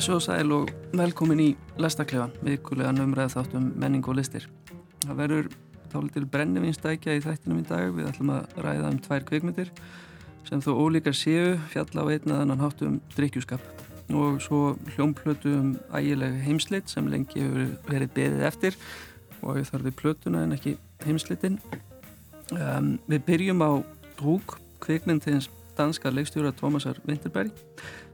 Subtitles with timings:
[0.00, 1.46] Blessu og sæl og velkomin í
[1.76, 4.46] Lestaklefan, vikulega numræð þáttum menning og listir.
[5.02, 5.50] Það verður
[5.92, 7.92] tálitil brennivinstækja í þættinum í dag.
[7.92, 9.68] Við ætlum að ræða um tvær kvikmyndir
[10.48, 13.60] sem þó ólíkar séu fjalla á einnaðan háttum drikkjúskap
[14.16, 14.62] og svo
[14.94, 18.82] hljómplötu um ægileg heimslit sem lengi hefur verið beðið eftir
[19.42, 21.60] og við þarfum plötuna en ekki heimslitin.
[22.56, 23.84] Um, við byrjum á
[24.16, 25.42] Drúk, kvikmynd til
[25.76, 27.52] danska leikstjóra Tómasar Vinterberg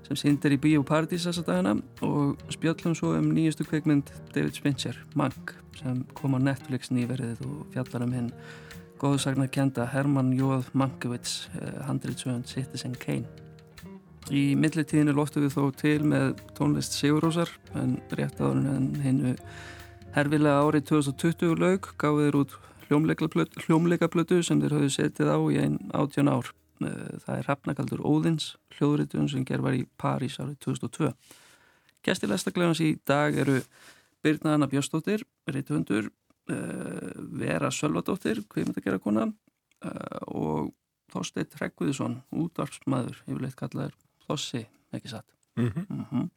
[0.07, 1.75] sem síndir í Bíó Paradís þessa dagina
[2.07, 7.65] og spjöllum svo um nýjustu kveikmynd David Fincher, Mank sem kom á Netflix nýverðið og
[7.75, 8.29] fjallar um hinn
[9.01, 13.27] góðsagnar kenda Herman Jóð Mankiewicz eh, handritsögund Citizen Kane.
[14.33, 19.35] Í millitíðinu loftu við þó til með tónlist Sigurósar en rétt áður en hinnu
[20.17, 22.57] herfilega árið 2020 laug gáðir út
[22.89, 29.29] hljómleikaplötu sem þeir hafðu setið á í einn átján ár það er Hrafnakaldur Óðins hljóðritun
[29.29, 31.13] sem ger var í París árið 2002
[32.07, 33.61] Gæstilegstaklefans í dag eru
[34.23, 36.11] Birna Anna Björnsdóttir Ritthundur
[36.51, 39.29] eh, Vera Sölvadóttir Kveimundagera kona
[39.85, 40.73] eh, og
[41.13, 43.95] Þorsteit Rekkviðsson útvarpsmaður, yfirleitt kallaður
[44.27, 45.87] Þossi, ekki satt mm -hmm.
[45.89, 46.31] mm -hmm.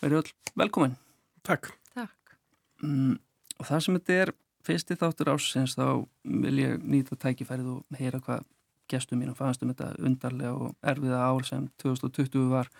[0.00, 0.96] Verið öll velkomin
[1.42, 2.36] Takk, Takk.
[2.82, 3.18] Mm,
[3.58, 4.32] og það sem þetta er
[4.66, 8.44] fyrsti þáttur ásins þá vil ég nýta tækifærið og heyra hvað
[8.90, 12.70] gestum mínum fannst um þetta undarlega og erfiða ál sem 2020 var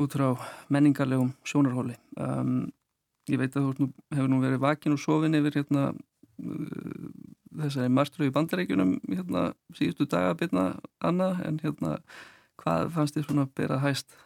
[0.00, 0.28] út frá
[0.72, 2.70] menningarlegum sjónarhóli um,
[3.30, 7.10] ég veit að þú hefur nú verið vakin og sofin yfir hérna, uh,
[7.62, 11.98] þessari margtröyu bandarækjunum hérna, síðustu dagabitna Anna, en hérna
[12.60, 14.18] hvað fannst þið svona að bera hæst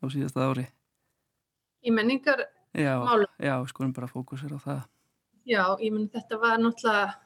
[0.00, 0.66] á síðasta ári?
[1.84, 2.96] Í menningar já?
[3.40, 4.80] Já, skoðum bara fókusir á það
[5.48, 7.16] Já, ég menn þetta var náttúrulega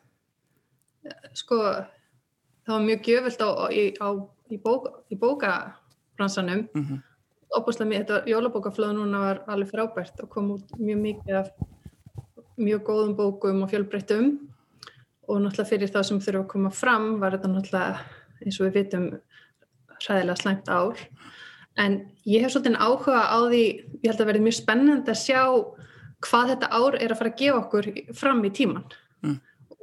[1.37, 1.59] sko
[2.65, 4.09] það var mjög gjöfult á, í, á,
[4.51, 6.65] í, bóka, í bókabransanum.
[6.75, 7.03] Mm -hmm.
[7.55, 11.49] opaslega mér, þetta jólabókaflöð núna var alveg frábært og kom út mjög mikið af
[12.57, 14.39] mjög góðum bókum og fjölbreyttum.
[15.29, 17.99] Og náttúrulega fyrir það sem þurfa að koma fram var þetta náttúrulega
[18.45, 19.07] eins og við vitum
[20.09, 20.97] ræðilega slæmt ár.
[21.77, 23.65] En ég hef svolítið áhuga á því
[24.03, 25.43] ég held að verði mjög spennandi að sjá
[26.25, 28.85] hvað þetta ár er að fara að gefa okkur fram í tíman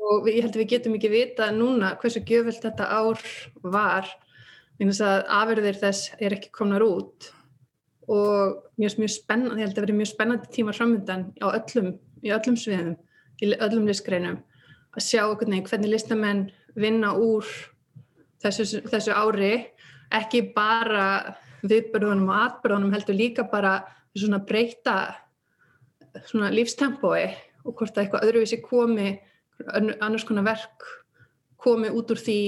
[0.01, 3.22] og ég held að við getum ekki vita núna hversu gjöfult þetta ár
[3.62, 4.09] var.
[4.79, 7.29] Minnast að afverðir þess er ekki komnar út.
[8.11, 11.91] Og mjög, mjög spennandi, ég held að verði mjög spennandi tíma framöndan á öllum,
[12.25, 12.95] í öllum sviðum,
[13.41, 14.40] í öllum listgreinum.
[14.91, 16.41] Að sjá hvernig, hvernig listamenn
[16.75, 17.45] vinna úr
[18.41, 19.53] þessu, þessu ári,
[20.11, 23.78] ekki bara viðbörðunum og atbörðunum heldur líka bara
[24.17, 24.97] svona breyta
[26.28, 27.29] svona lífstempói
[27.63, 29.13] og hvort að eitthvað öðruvísi komi
[29.99, 30.88] annars konar verk
[31.61, 32.39] komi út úr því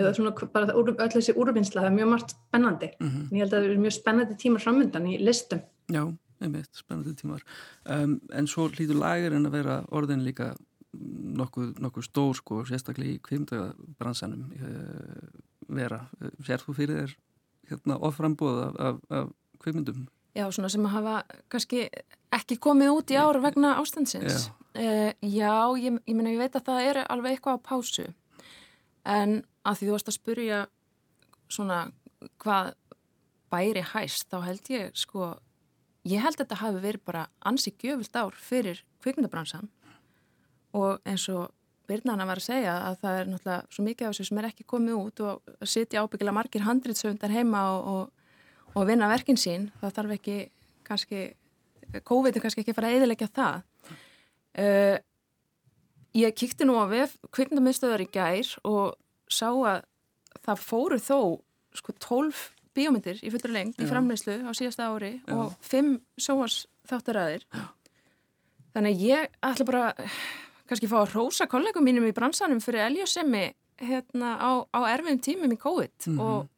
[0.00, 3.24] eða svona bara öll þessi úrvinnsla það er mjög margt spennandi mm -hmm.
[3.30, 5.60] en ég held að það er mjög spennandi tímar framöndan í listum
[5.92, 6.02] Já,
[6.40, 7.42] einmitt, spennandi tímar
[7.84, 10.54] um, en svo hlýtur lager en að vera orðin líka
[10.92, 15.28] nokkuð, nokkuð stór sko, sérstaklega í kvimdagabransanum uh, eh,
[15.68, 16.08] vera,
[16.44, 17.16] sér þú fyrir þér
[17.70, 19.28] hérna oframbóð af, af, af
[19.58, 20.08] kvimundum?
[20.32, 21.14] Já, svona sem að hafa
[21.52, 21.86] kannski
[22.32, 24.48] ekki komið út í ára vegna ástandsins.
[24.48, 24.58] Já.
[24.72, 28.06] Uh, já, ég, ég menna ég veit að það er alveg eitthvað á pásu.
[29.04, 30.60] En að því þú varst að spurja
[31.52, 31.80] svona
[32.40, 32.72] hvað
[33.52, 35.34] bæri hæst þá held ég sko
[36.08, 39.68] ég held að þetta hafi verið bara ansi gjöfult ár fyrir kvikmyndabransan.
[40.72, 41.50] Og eins og
[41.90, 44.66] Birnana var að segja að það er náttúrulega svo mikið af þessu sem er ekki
[44.72, 48.21] komið út og sitja ábyggilega margir handritsöndar heima og, og,
[48.74, 50.38] og vinna verkin sín það þarf ekki
[50.86, 51.22] kannski
[52.08, 53.62] COVID er kannski ekki að fara að eðilegja það
[54.52, 54.98] Uh,
[56.12, 56.84] ég kíkti nú á
[57.32, 58.98] kvikmyndamiðstöðar í gær og
[59.32, 59.86] sá að
[60.44, 61.18] það fóru þó
[61.72, 62.42] sko 12
[62.76, 65.32] bíómyndir í fullur lengt í framleyslu á síðasta ári Já.
[65.32, 67.46] og 5 sóas þáttaræðir
[68.76, 69.86] þannig ég ætla bara
[70.68, 75.24] kannski að fá að rósa kollegum mínum í bransanum fyrir eljósemi hérna á, á erfiðum
[75.24, 76.20] tímum í COVID mm -hmm.
[76.20, 76.48] og,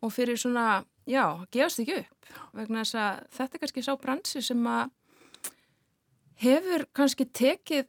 [0.00, 1.24] og fyrir svona, já,
[1.54, 4.90] gefast ekki upp vegna þess að þetta er kannski sá bransi sem að
[6.42, 7.86] hefur kannski tekið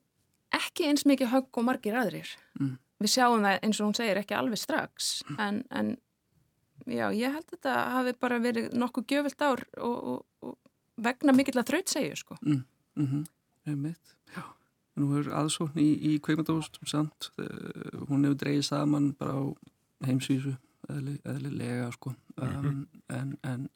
[0.55, 2.29] ekki eins mikið högg og margir aðrir.
[2.59, 2.77] Mm.
[2.99, 5.41] Við sjáum það eins og hún segir ekki alveg strax mm.
[5.45, 5.91] en, en
[6.89, 10.55] já, ég held að þetta hafi bara verið nokkuð gjöfilt ár og, og, og
[10.99, 12.39] vegna mikill að þraut segju sko.
[12.41, 12.63] Mm.
[12.97, 13.27] -hmm.
[13.69, 14.15] Einmitt.
[14.35, 14.43] Já.
[14.99, 19.43] Nú er aðsókn í, í kveikmyndóstum samt, uh, hún hefur dreyið saman bara á
[20.07, 20.57] heimsvísu
[20.89, 22.65] eðlilega sko -hmm.
[22.65, 23.67] um, en, en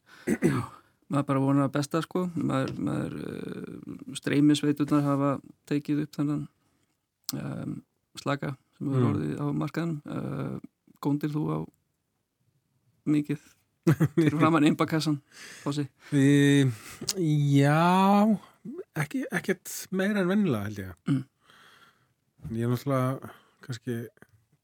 [1.12, 5.32] maður bara vonar að besta sko maður, maður uh, streymisveitunar hafa
[5.70, 6.46] tekið upp þannan
[7.38, 7.76] um,
[8.20, 9.08] slaka sem mm.
[9.10, 10.56] orðið á markaðanum uh,
[11.04, 11.58] góndir þú á
[13.10, 13.44] mikið
[14.16, 15.20] fyrir framann innbakassan
[15.62, 15.86] Fossi?
[16.16, 16.64] Í,
[17.58, 18.24] já,
[18.96, 20.94] ekki, ekkert meira en vennilega held ég.
[21.10, 21.22] Mm.
[22.54, 23.32] Ég er náttúrulega,
[23.64, 23.98] kannski,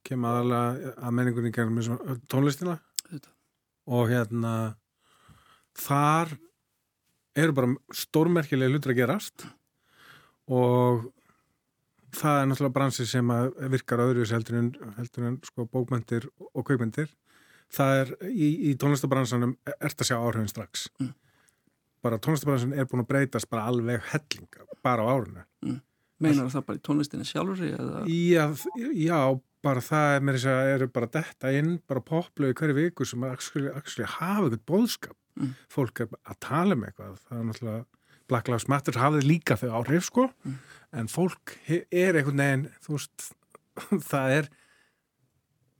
[0.05, 2.79] kem aðalega að menningunni gerum með tónlistina.
[3.89, 4.55] Og hérna,
[5.79, 6.35] þar
[7.39, 9.47] eru bara stórmerkilega hlutur að gerast.
[10.51, 11.07] Og
[12.17, 13.33] það er náttúrulega bransi sem
[13.73, 17.13] virkar öðruvis heldur en, heldur en sko, bókmyndir og kaupmyndir.
[17.71, 20.89] Það er í, í tónlistabransanum ert að sjá áhrifin strax.
[20.99, 21.15] Mm.
[22.01, 25.43] bara tónlistabransan er búin að breytast bara alveg helling bara á árinu.
[26.21, 27.61] Meinar það bara í tónlistinni sjálfur
[28.09, 28.45] já,
[28.97, 29.19] já,
[29.63, 33.25] bara það er mér að eru bara detta inn bara poplu í hverju viku sem
[33.29, 35.53] actually, actually hafa eitthvað bóðskap Mm.
[35.71, 37.19] fólk er að tala um eitthvað.
[37.25, 37.85] Það er náttúrulega
[38.29, 40.25] Black Lives Matter hafið líka þau áhrif sko.
[40.45, 40.57] Mm.
[40.93, 43.29] en fólk er einhvern veginn þú veist,
[44.11, 44.49] það er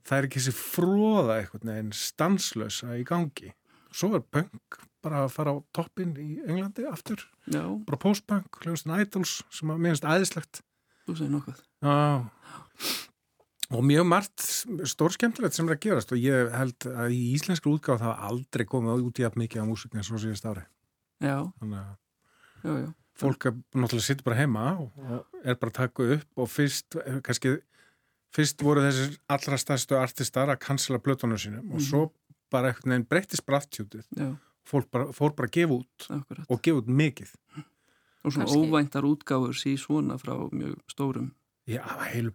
[0.07, 3.51] það er ekki þessi fróða einhvern veginn stanslösa í gangi.
[3.91, 7.25] Svo er punk bara að fara á toppin í Englandi aftur.
[7.51, 10.61] Já, bara postpunk, hljóðustin Idols sem að minnst æðislegt.
[11.05, 11.59] Þú segir nokkuð.
[11.83, 11.97] Já
[13.71, 14.43] og mjög margt
[14.89, 18.65] stór skemmtilegt sem er að gerast og ég held að í íslenskri útgáð það aldrei
[18.65, 20.63] komið út í að mikið á músík eins og síðast ári
[21.21, 21.97] Já, þannig að
[22.65, 22.87] já, já.
[23.21, 24.91] fólk er náttúrulega sitt bara heima og
[25.43, 27.55] er bara að taka upp og fyrst kannski
[28.35, 31.87] fyrst voru þessir allra stærstu artistar að cancela plötunum sínum og Mhm.
[31.89, 32.11] svo
[32.51, 34.35] bara einhvern veginn breyttist brattjútið Já,
[34.65, 36.45] fólk bara, fór bara að gefa út akkurat.
[36.49, 37.29] og gefa út mikið
[38.23, 41.31] Og svona Kannski- óvæntar útgáfur sí svona frá mjög stórum.
[41.67, 41.81] Já,
[42.13, 42.29] heilu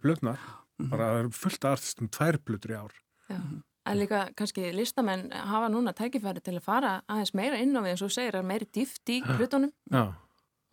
[0.77, 0.89] plötnar, Mhm.
[0.89, 2.91] bara það eru fullt af artistum tvær plötur í ár
[3.29, 3.41] Já.
[3.87, 7.91] En líka kannski listamenn hafa núna tækifæri til að fara aðeins meira inn á við
[7.93, 10.13] eins og segir að meiri dýft í hlutunum Já,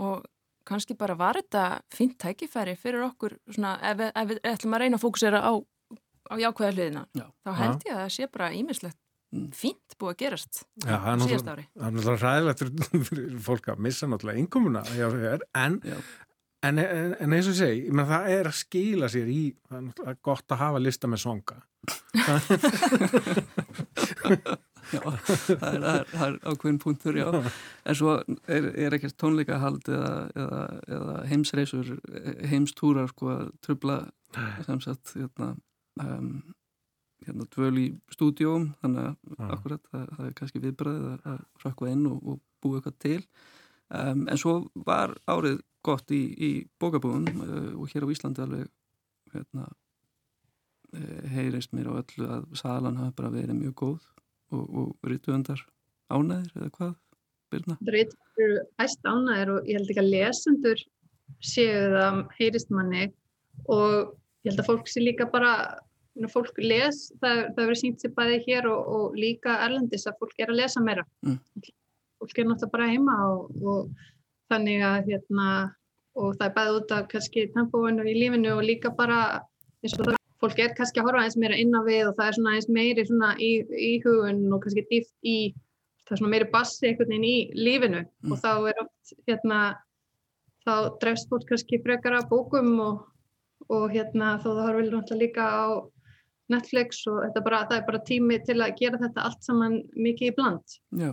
[0.00, 0.24] og
[0.66, 4.80] kannski bara var þetta fínt tækifæri fyrir okkur svona ef við, ef við ætlum að
[4.80, 5.52] reyna að fókusera á,
[6.30, 7.26] á jákvæða hliðina Já.
[7.46, 8.96] þá held ég að það sé bara ímislegt
[9.34, 9.50] Mm.
[9.50, 11.66] fínt búið að gerast Já, það er síðast ári.
[11.74, 12.60] það er náttúrulega ræðilegt
[13.08, 14.82] fyrir- fólk að missa náttúrulega innkomuna
[15.54, 15.96] en, Já.
[16.64, 19.42] En, en, en eins og ég segi, ég menn það er að skila sér í,
[19.68, 21.56] það er gott að hafa lista með songa.
[24.92, 27.28] Já, það er, það er, ákveðin punktur, já.
[27.88, 30.60] En svo er, er ekkert tónleikahald eða, eða,
[30.96, 31.94] eða heimsreisur,
[32.50, 33.96] heimstúrar, sko, að trubla
[34.66, 35.54] sem sagt, hérna,
[36.02, 36.30] um,
[37.24, 42.06] hérna dvöl í stúdíóm, þannig að akkurat, það, það er kannski viðbræðið að, rökkva inn
[42.10, 43.20] og, og búa eitthvað til.
[43.94, 44.54] Um, en svo
[44.86, 46.50] var árið gott í, í
[46.80, 48.70] bókabúðum uh, og hér á Íslandi alveg
[49.34, 49.68] hérna,
[50.96, 54.00] uh, heyrist mér á öllu að salan hafi bara verið mjög góð
[54.54, 55.62] og, og rituðandar
[56.10, 56.92] ánæðir eða hvað,
[57.52, 57.78] Birna?
[57.86, 60.84] Reytur eru æst ánæður og ég held ekki að lesendur
[61.44, 63.06] séu það heyrist manni
[63.70, 64.14] og
[64.44, 65.54] ég held að fólk sé líka bara
[66.30, 70.38] fólk les, það, það verið sínt sér bæði hér og, og líka erlendis að fólk
[70.38, 71.38] er að lesa meira Mm.
[72.18, 73.88] Fólk er náttúrulega bara heima og, og
[74.52, 75.48] þannig að hérna
[76.14, 79.20] og það er bæði út af kannski tempóinu í lífinu og líka bara
[79.82, 82.28] eins og það fólk er kannski að horfa eins meira inn á við og það
[82.28, 85.38] er svona eins meiri svona í, í hugun og kannski dýft í
[86.04, 88.32] það er svona meiri bassi einhvern veginn í lífinu Mm.
[88.32, 89.58] og þá er oft hérna
[90.64, 93.02] þá drefst fólk kannski frekar að bókum og,
[93.68, 95.64] og hérna þó það horfir náttúrulega líka á
[96.52, 100.28] Netflix og þetta bara, það er bara tími til að gera þetta allt saman mikið
[100.28, 100.74] í bland.
[101.00, 101.10] Já,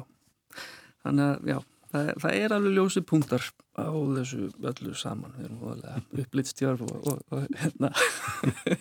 [1.06, 1.58] þannig að já,
[1.92, 5.34] það það er alveg ljósi punktar á þessu öllu saman.
[5.38, 7.92] Við erum óðarlega upplýttstjörf og, og, og hérna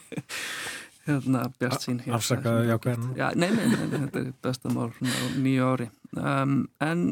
[1.07, 2.15] hérna bjart sín hér.
[2.19, 3.11] Afsakaðu jákvæðan.
[3.19, 5.89] Já, nei, nei, nei, þetta er besta mál svona á nýju ári.
[6.19, 7.05] Um, en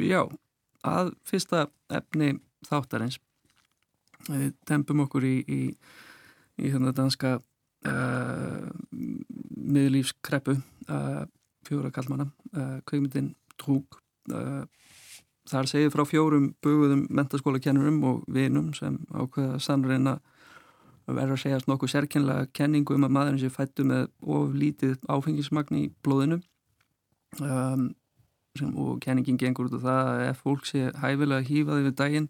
[0.00, 0.22] já,
[0.86, 2.34] að fyrsta efni
[2.68, 3.18] þáttarins
[4.28, 5.60] við tempum okkur í, í,
[6.58, 11.22] í hérna danska uh, miðlífskreppu uh,
[11.68, 14.00] fjóra kallmanna uh, kveikmyndin Trúk
[15.48, 20.18] þar segir frá fjórum buguðum mentaskólakennurum og vinum sem ákveða sannreina
[21.08, 25.78] verður að segjast nokkuð sérkennlega kenningu um að maðurinn sé fættu með of lítið áfengismagn
[25.78, 26.42] í blóðinu
[27.40, 27.88] um,
[28.58, 32.28] sem, og kenningin gengur út af það að ef fólk sé hæfilega hýfaði við daginn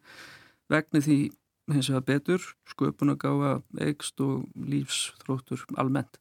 [0.70, 1.18] vegni því
[1.72, 3.50] hins vegar betur, sköpun að gáða
[3.84, 6.20] eikst og lífsþróttur almennt.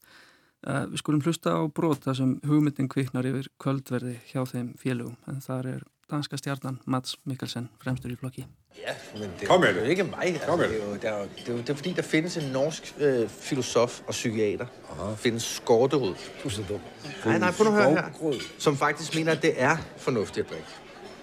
[0.68, 5.38] Uh, við skulum hlusta á brota sem hugmyndin kviknar yfir kvöldverði hjá þeim félögum en
[5.42, 8.44] þar er danska stjarnan Mats Mikkelsen fremstur i flokki.
[8.78, 9.90] Ja, men det, Kom med det er det.
[9.90, 10.28] ikke mig.
[10.34, 11.94] Altså, Kom med det, er jo, det, er jo, det, er jo, det er fordi,
[11.94, 14.66] der findes en norsk øh, filosof og psykiater.
[15.00, 16.16] Der findes Skorterud.
[16.44, 16.80] Du er så dum.
[17.26, 18.34] Nej, nej, prøv nu at høre her.
[18.58, 20.68] Som faktisk mener, at det er fornuftigt at drikke.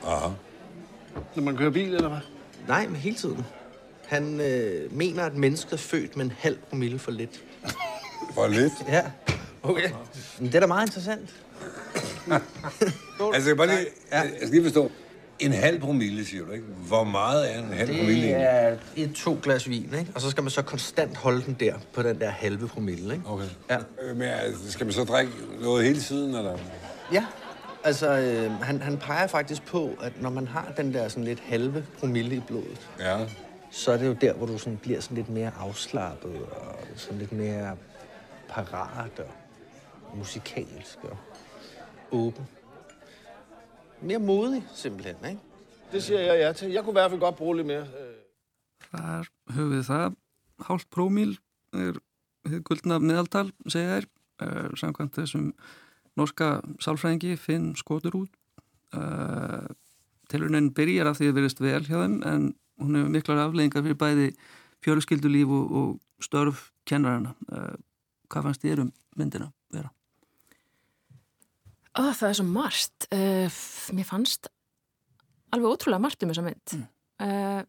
[0.06, 0.28] Aha.
[1.36, 2.20] Når man kører bil, eller hvad?
[2.68, 3.44] Nej, men hele tiden.
[4.06, 7.44] Han øh, mener, at mennesket er født med en halv promille for lidt.
[8.34, 8.72] For lidt.
[8.88, 9.02] Ja,
[9.64, 9.90] okay.
[10.38, 11.34] Men det er da meget interessant.
[13.34, 13.78] altså, jeg, bare lige,
[14.12, 14.90] jeg skal lige forstå.
[15.38, 16.64] En halv promille, siger du, ikke?
[16.86, 20.06] Hvor meget er en halv promille Det er et to glas vin, ikke?
[20.14, 23.26] Og så skal man så konstant holde den der, på den der halve promille, ikke?
[23.28, 23.44] Okay.
[23.70, 23.76] Ja.
[24.02, 26.58] Øh, Men altså, skal man så drikke noget hele tiden, eller?
[27.12, 27.26] Ja,
[27.84, 31.40] altså øh, han, han peger faktisk på, at når man har den der sådan lidt
[31.40, 33.18] halve promille i blodet, Ja.
[33.70, 37.18] så er det jo der, hvor du sådan bliver sådan lidt mere afslappet og sådan
[37.18, 37.76] lidt mere
[38.48, 39.24] parat og
[40.16, 41.16] musikalsk og
[42.12, 42.48] åben.
[44.02, 45.40] Mere modig, simpelthen, ikke?
[45.92, 46.70] Det siger jeg ja til.
[46.70, 47.80] Jeg kunne i hvert fald godt bruge lidt mere.
[47.80, 48.14] øh,
[48.94, 50.16] Þar höfum við það,
[50.68, 51.32] hálft prómíl
[51.74, 51.96] er
[52.48, 54.06] hið guldna meðaltal, segja þær,
[54.44, 55.48] uh, samkvæmt þessum
[56.18, 58.36] norska sálfræðingi Finn skotur út.
[58.94, 59.66] Uh,
[60.30, 62.46] Tilunin byrjar af því að verðist vel hjá þeim en
[62.80, 64.28] hún hefur miklar afleðingar fyrir bæði
[64.84, 67.34] fjöruskildulíf og, og störf kennarana.
[67.50, 67.74] Uh,
[68.30, 69.50] hvað fannst þér um myndina
[71.94, 73.06] Ó, það er svo margt.
[73.14, 73.62] Uh,
[73.94, 74.50] mér fannst
[75.54, 76.76] alveg ótrúlega margt um þessa mynd.
[77.22, 77.62] Uh,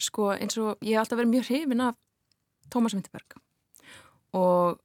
[0.00, 1.98] sko eins og ég hef alltaf verið mjög hrifin af
[2.72, 3.36] Tómas Vinterberg
[4.34, 4.80] og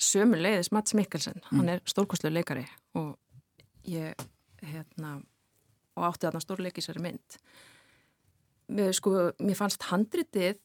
[0.00, 2.64] sömu leiðis Mats Mikkelsen, hann er stórkostlega leikari
[2.96, 3.18] og
[3.88, 4.14] ég
[4.62, 5.18] hérna
[5.98, 7.36] og átti þarna stórleik í sér mynd.
[8.72, 10.58] Mér, sko, mér fannst handritið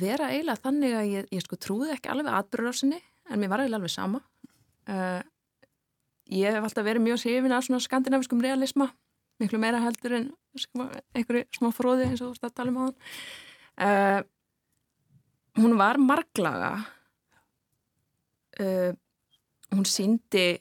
[0.00, 2.98] vera eiginlega þannig að ég, ég sko trúði ekki alveg atbyrðarsinni
[3.30, 4.22] en mér var eiginlega alveg sama.
[4.90, 5.20] Uh,
[6.30, 8.90] ég hef alltaf verið mjög hrifin af svona skandinaviskum realisma
[9.40, 10.28] miklu meira heldur en
[11.16, 12.98] einhverju smá fróði eins og þú veist að tala um á hann
[13.80, 14.20] uh,
[15.56, 16.84] hún var marglaga.
[18.60, 18.92] Uh,
[19.70, 20.58] hún síndi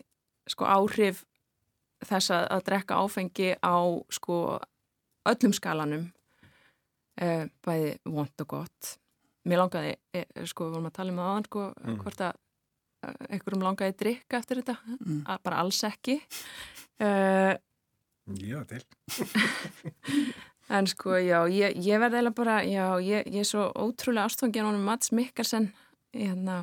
[0.50, 1.24] sko áhrif
[2.06, 3.78] þess að, að drekka áfengi á
[4.14, 4.60] sko
[5.30, 6.10] öllum skalanum.
[7.20, 8.96] Uh, bæði vond og gott.
[9.50, 9.96] Mér langaði,
[10.48, 11.62] sko, við vorum að tala um það aðan sko,
[12.04, 12.40] hvort að
[13.30, 14.76] einhverjum langaði að drikka eftir þetta
[15.34, 16.20] að bara alls ekki
[17.02, 17.56] uh,
[18.50, 18.84] Já, til.
[20.70, 24.62] En sko, já, ég, ég verði eiginlega bara, já, ég, ég er svo ótrúlega ástfangin
[24.62, 25.72] á hann Mats Mikkelsen,
[26.14, 26.60] hérna,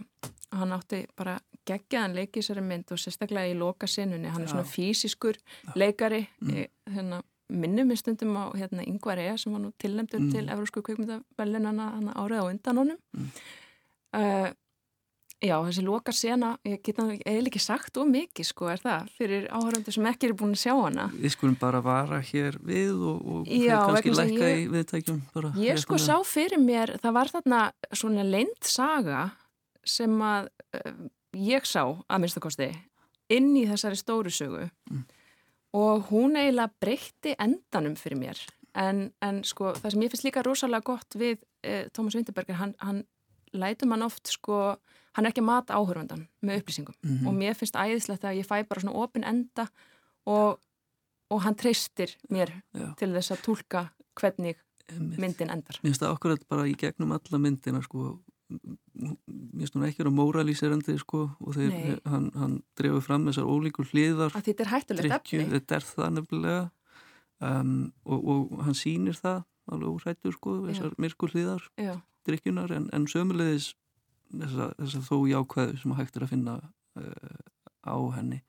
[0.54, 4.52] hann átti bara geggjaðan leik í þessari mynd og sérstaklega í loka sinunni, hann er
[4.52, 5.40] svona fysiskur
[5.74, 6.60] leikari, mm.
[6.94, 7.18] hérna,
[7.50, 10.30] minnum í stundum á hérna Yngvar Ea sem var nú tilnæmdur Mm.
[10.36, 13.02] til Evrósku kveikmyndavellinana hann árið á undan honum.
[14.14, 14.54] Uh,
[15.44, 19.10] já, þessi loka sena, ég get hann eiginlega ekki sagt of mikið, sko, er það,
[19.18, 21.08] fyrir áhöröndu sem ekki eru búin að sjá hana.
[21.14, 25.20] Við skulum bara vara hér við og, og Já, kannski lækka í viðtækjum.
[25.34, 27.60] Bara Ég sko sá fyrir mér, það var þarna
[27.92, 29.26] svona leint saga
[29.86, 30.50] sem að
[30.80, 30.96] uh,
[31.36, 32.70] ég sá að minnstakosti
[33.32, 34.66] inn í þessari stóru sögu
[35.76, 38.40] og hún eiginlega breytti endanum fyrir mér
[38.78, 42.74] en, en sko það sem ég finnst líka rosalega gott við uh, Tómas Vinterberger, hann,
[42.82, 43.02] hann
[43.56, 44.76] lætur mann oft sko,
[45.16, 47.26] hann er ekki að mata áhörfundan með upplýsingum Mhm.
[47.26, 49.68] og mér finnst æðislegt að ég fæ bara svona opin enda
[50.26, 50.58] og,
[51.30, 52.94] og hann treystir mér Já.
[52.96, 53.88] til þess að tólka
[54.20, 54.56] hvernig
[54.88, 55.18] Einmitt.
[55.18, 55.80] myndin endar.
[55.82, 58.20] Mér finnst það okkur bara í gegnum alla myndina sko,
[58.50, 59.16] mér
[59.58, 61.98] finnst hún ekki vera móralíserandi sko og Nei.
[62.06, 66.12] hann, hann drefur fram þessar ólíkur hliðar að þetta er hættulegt efni þetta er það
[66.20, 66.60] nefnilega
[67.40, 69.42] um, og, og hann sýnir það
[69.72, 71.96] alveg úrættur sko, þessar myrkur hliðar Já,
[72.28, 73.72] drykkjunar en, en sömulegis
[74.32, 76.56] þessar þessa þó jákvæðu sem hægt er að finna
[76.96, 77.38] uh,
[77.86, 78.40] á henni.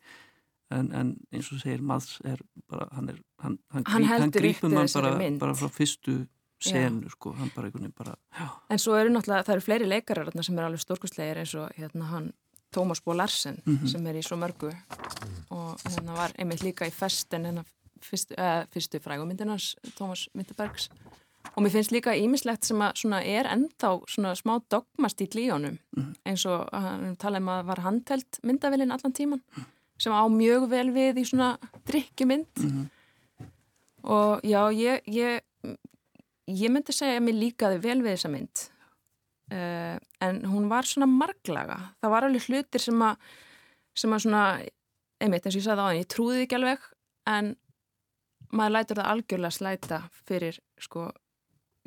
[0.69, 4.73] En, en eins og segir Mads er bara, hann er hann, hann, Hann gríp- grípur
[4.73, 6.25] mann bara, bara frá fyrstu
[6.59, 9.87] senu sko, hann bara einhvern veginn bara já, en svo eru náttúrulega, það eru fleiri
[9.87, 12.31] leikarar sem eru alveg stórkustlegir eins og hérna hann
[12.75, 13.87] Tómas Bó Larsen Mhm.
[13.87, 14.73] sem er í svo mörgu.
[15.55, 17.63] Og hérna var einmitt líka í festen hérna
[18.03, 20.89] fyrstu, uh, fyrstu frægumyndinans Tómas Vinterbergs
[21.55, 25.79] og mér finnst líka ímislegt sem að svona er ennþá svona smá dogmast í klíjónum
[26.27, 29.43] eins og hann talaði um að var handheld myndavillin allan tíman
[29.97, 31.55] sem á mjög vel við í svona
[31.89, 32.65] drikkjumynd
[34.07, 35.41] og já, ég, ég
[36.47, 38.63] ég myndi segja að mér líkaði vel við þessa mynd.
[39.47, 41.77] Uh, en hún var svona marglaga.
[42.01, 43.29] Það var alveg hlutir sem að
[43.97, 44.41] sem að svona,
[45.23, 46.83] einmitt eins og ég sagði á hann ég trúði ekki alveg
[47.31, 47.53] en
[48.53, 51.07] maður lætur það algjörlega slæta fyrir sko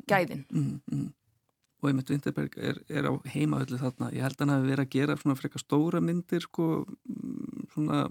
[0.09, 1.07] gæðin mm, mm.
[1.81, 4.93] og einmitt Vinterberg er, er á heimaöllu þarna ég held að hann hafi verið að
[4.97, 8.05] gera svona frekar stóra myndir sko mm, svona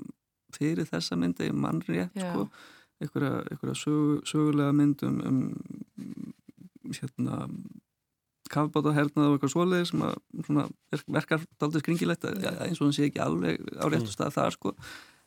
[0.55, 2.31] fyrir þessa myndi í mannrétt Já.
[2.33, 2.49] sko
[3.01, 7.47] einhverja, einhverja sögu, sögulega mynd um, um hérna
[8.51, 10.17] kafbáta hernað og eitthvað svoleið sem að
[10.49, 14.35] svona, verk, verkar daldið skringilegt að- eins og hann sé ekki alveg á réttu stað
[14.35, 14.73] þar sko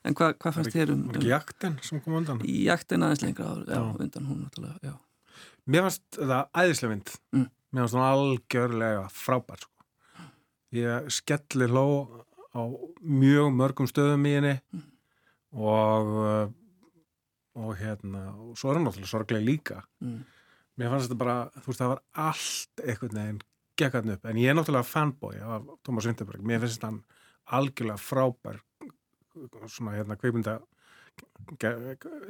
[0.03, 2.41] en hvað hva fannst þér um, Var um ekki jaktin sem kom undan?
[2.43, 3.83] jaktin aðeins lengra á, já, Já.
[4.03, 4.93] undan hún náttúrulega, já
[5.67, 7.13] Mér fannst það æðislega mynd.
[7.35, 7.45] Mm.
[7.73, 9.61] Mér fannst hún algjörlega frábær.
[9.63, 9.87] Sko.
[10.73, 11.85] Ég skelli hló
[12.53, 12.61] á
[13.01, 14.57] mjög mörgum stöðum í henni.
[15.53, 16.51] og uh,
[17.53, 20.23] og hérna og svo er hann náttúrulega sorglega líka Mm.
[20.77, 23.41] mér fannst þetta bara, þú veist, það var allt einhvern veginn
[23.77, 27.03] gekkaðn upp en ég er náttúrulega fanboy af Tómas Vinterberg mér finnst hann
[27.45, 28.57] algjörlega frábær
[29.69, 30.57] svona hérna kveikmynda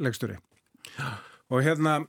[0.03, 0.35] leiksturi
[1.49, 2.01] og hérna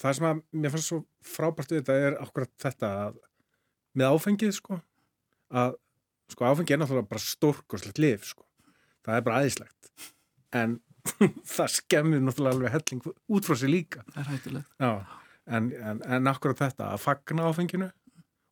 [0.00, 3.20] það sem að mér fannst svo frábært við þetta er akkurat þetta að
[3.94, 4.80] með áfengið sko
[5.54, 5.76] að
[6.32, 8.46] sko áfengið er náttúrulega bara stórkoslegt lif sko,
[9.06, 9.92] það er bara aðeinslegt
[10.54, 10.78] en
[11.56, 13.04] það skemmir náttúrulega alveg helling
[13.36, 14.72] út frá sér líka Það er hættulegt.
[14.80, 14.92] Já,
[15.58, 17.90] en, en, en akkurat þetta að fagna áfenginu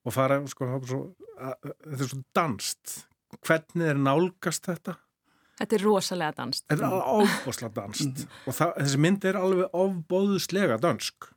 [0.03, 1.01] og fara, sko, svo,
[1.39, 2.95] að, þetta er svo danst.
[3.47, 4.97] Hvernig er nálgast þetta?
[5.61, 6.65] Þetta er rosalega danst.
[6.71, 11.29] Þetta er ofbóðslega danst og það, þessi mynd er alveg ofbóðslega dansk.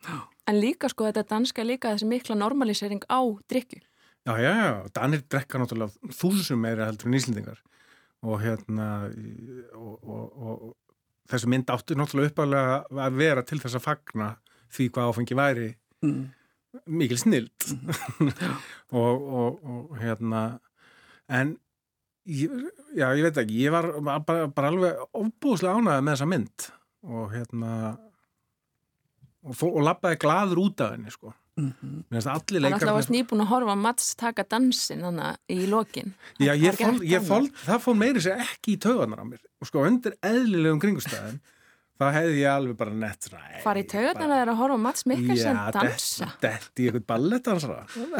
[0.48, 3.20] En líka sko þetta danska líka þessi mikla normalisering á
[3.52, 3.82] drikju.
[4.26, 7.60] Já, já, já, Danir drekka náttúrulega þúsum meira heldur en Íslendingar
[8.26, 8.88] og hérna
[9.78, 14.32] og, og, og, og þessi mynd átti náttúrulega uppalega að vera til þess að fagna
[14.74, 15.68] því hvað áfengi væri
[16.06, 16.26] Mm.
[16.92, 17.66] mikil snild
[19.00, 20.42] og, og, og hérna
[21.32, 21.54] en
[22.26, 22.50] ég,
[22.98, 26.68] já, ég veit ekki, ég var bara, bara alveg ofbúðslega ánægð með þessa mynd
[27.06, 27.72] og hérna
[29.46, 32.02] og, og labbaði gladur út af henni sko Mhm.
[32.12, 35.68] finnst að allir að það var leikarnir nýbúin að horfa Mats taka dansin þannig í
[35.72, 36.10] lokin.
[36.38, 39.70] já, ég fól, ég fól, það fór meiri sér ekki í taugarnar á mér og
[39.70, 41.40] sko undir eðlilegum kringustæðin
[41.96, 43.30] þá hefði ég alveg bara nett
[43.64, 46.30] Fara í taugarnar að það er að horfa Mats Mikkelsen dansa.
[46.44, 47.80] Detti í eitthvað ballettdansara.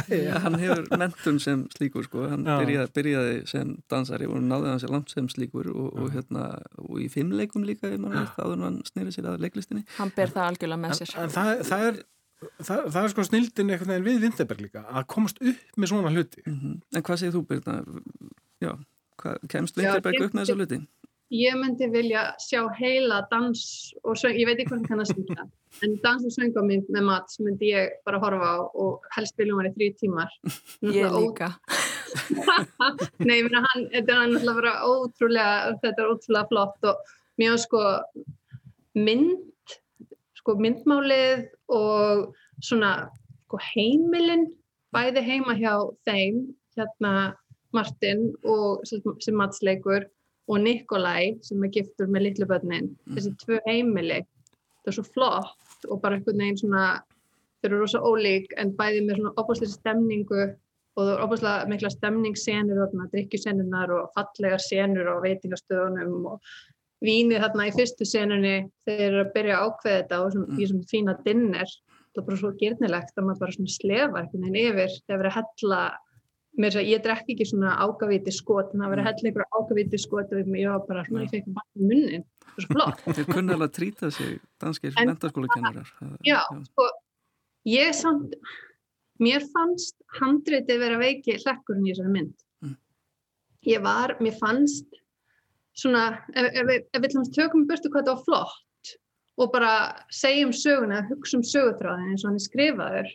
[0.10, 4.82] Já, hann hefur mentun sem slíkur sko, hann byrjaði, byrjaði sem dansari og náði hann
[4.84, 6.50] sér langt sem slíkur og, og, hérna,
[6.82, 9.86] og í fimmleikum líka áður en hann snýri sér að leiklistinni.
[10.00, 11.16] Hann ber það algjörlega með sér.
[11.16, 12.04] en, en það, það er
[12.60, 16.12] það, það er sko snildin einhvern veginn við Vinterberg líka að komast upp með svona
[16.14, 16.44] hluti.
[16.46, 17.78] Mm En hvað segir þú Birna?
[18.64, 18.72] Já,
[19.22, 20.82] hvað, kemst Vinterberg upp með þessa hluti?
[21.34, 23.62] Ég myndi vilja sjá heila dans
[24.06, 25.46] og söng, ég veit ekki hvað hann að syngja,
[25.82, 29.72] en dans og söngamind með Mats myndi ég bara horfa á og helst viljum hann
[29.72, 30.36] í þrý tímar.
[30.94, 31.50] Ég líka.
[33.26, 37.58] Nei, ég meina hann, þetta er náttúrulega bara ótrúlega, þetta er ótrúlega flott og var
[37.66, 37.82] sko
[38.96, 39.76] mynd,
[40.38, 42.94] sko myndmálið og svona
[43.48, 44.46] sko heimilin,
[44.94, 45.74] bæði heima hjá
[46.06, 46.46] þeim,
[46.78, 47.34] hérna
[47.76, 50.06] Martin og sem, sem matsleikur
[50.52, 54.22] og Nikolai sem er giftur með litlu börnin, þessi tvö heimili,
[54.84, 56.86] það er svo flott og bara einhvern veginn svona,
[57.62, 60.44] þeir eru rosa ólík en bæði með svona opaslega stemningu
[60.96, 66.56] og það er opaslega mikla stemningssenur þarna, drikkjusenurnar og fallegar senur á veitingastöðunum og
[67.06, 68.56] vínið þarna í fyrstu senunni
[68.88, 71.74] þeir eru að byrja að ákveða þetta og svona, í svona fína dinner
[72.16, 75.32] það er bara svo gyrnilegt að maður bara svona slefa einhvern veginn yfir þegar verið
[75.32, 75.82] að hella
[76.62, 80.00] mér að ég drekki ekki svona ágavíti skot en það verið að hella einhverja ágavíti
[80.02, 83.02] skot og ég var bara svona, ég fekk vatn í munnin það er svo flott.
[83.18, 85.90] Þeir kunna alveg að trýta sig danskir En- mentaskóla kennarar
[86.28, 86.40] Já,
[86.70, 86.88] sko,
[87.68, 88.36] ég samt,
[89.20, 92.36] mér fannst handritið vera veiki hlekkurinn í þessari mynd.
[92.64, 92.78] Mm.
[93.72, 95.02] Ég var, mér fannst
[95.76, 98.62] svona, ef, ef, við- ef við tökum burtu hvað þetta var flott
[99.38, 99.72] og bara
[100.16, 103.10] segjum söguna, hugsa um sögutráðin eins og hann er skrifaður,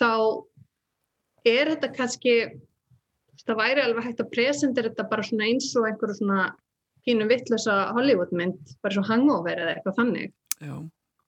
[0.00, 0.10] þá
[1.46, 2.36] er þetta kannski,
[3.46, 6.46] það væri alveg hægt að presentera þetta bara svona eins og einhverju svona
[7.06, 10.32] pínu vittlösa Hollywoodmynd, bara svo hangover eða eitthvað þannig.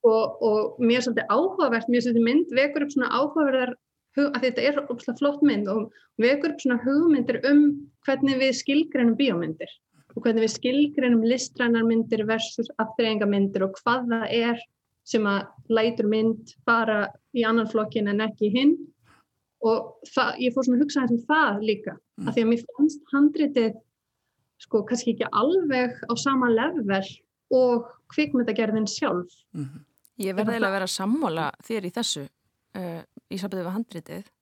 [0.08, 3.74] Og, og mér er svolítið áhugavert, mér er svolítið mynd vekur upp svona áhugaverðar
[4.18, 7.62] hug- að þetta er óslega flott mynd og vekur upp svona hugmyndir um
[8.06, 9.70] hvernig við skilgreinum bíómyndir
[10.16, 14.62] og hvernig við skilgreinum listrænar myndir versus aftreyingamyndir og hvað það er
[15.08, 18.74] sem að lætur mynd fara í annan flokkin en ekki hinn
[19.64, 22.28] og það, ég fór svona að hugsa þessum það líka Mm.
[22.28, 23.74] af því að mér fannst handritið
[24.58, 27.04] sko kannski ekki alveg á sama level
[27.54, 29.84] og kvikmyndagerðin sjálf mhm,
[30.18, 34.32] Ég verði eiginlega að vera sammála þér í þessu uh, í sambandi við handritið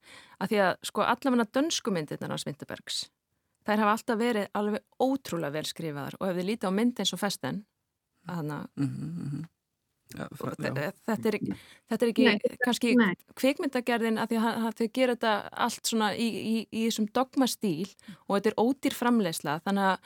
[0.40, 3.02] að því að sko allavega dönsku myndirnar á Svinterbergs
[3.66, 7.12] þær hafa alltaf verið alveg ótrúlega vel skrifaðar og ef þið lítið á mynd eins
[7.12, 7.60] og festen
[8.24, 9.44] þannig mhm, mhm.
[9.44, 9.55] Já,
[10.14, 10.92] það- þe- já.
[11.06, 11.38] þetta er,
[11.90, 13.14] þetta er ekki Nei, kannski nei.
[13.34, 17.08] kvikmyndagerðin að því að hann- hann- þau gera þetta allt svona í, í, í þessum
[17.12, 17.94] dogmastíl
[18.28, 19.98] og þetta er ódýr framleysla þannig að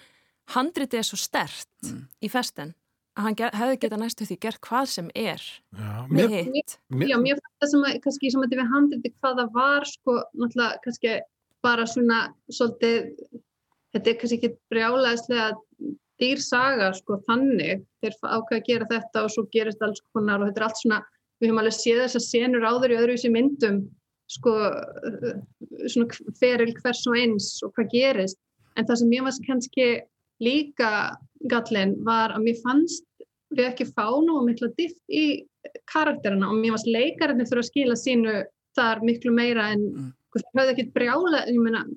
[0.57, 2.07] handritið er svo stert Mm.
[2.23, 2.75] í festen
[3.17, 5.39] að hann ger, hefði geta næstu því gert hvað sem er
[5.77, 6.79] Já, með mér, hitt.
[6.91, 9.85] mér, Já, mér fannst það sem að, kannski sem að við handriti hvað það var,
[9.85, 11.21] sko, náttúrulega kannski
[11.63, 13.11] bara svona svolítið,
[13.93, 15.57] þetta er kannski ekki brjálæðislega
[16.21, 20.51] dýr saga, sko, þannig, þeir ákveða að gera þetta og svo gerist alls konar og
[20.51, 21.01] þetta er allt svona,
[21.41, 23.83] við höfum alveg séð þessar senur áður í öðruvísi myndum,
[24.31, 25.35] sko, uh,
[25.89, 28.41] svona feril hvers og eins og hvað gerist,
[28.77, 29.89] en það sem ég varst kannski
[30.41, 30.93] líka
[31.51, 33.07] gallin var að mér fannst
[33.51, 35.43] við ekki fá nú mikla dift í
[35.91, 38.37] karakterina og mér fannst leikarinn þurfa að skila sínu
[38.79, 40.43] þar miklu meira en Mm.
[40.55, 41.41] það höfði ekkert brjála,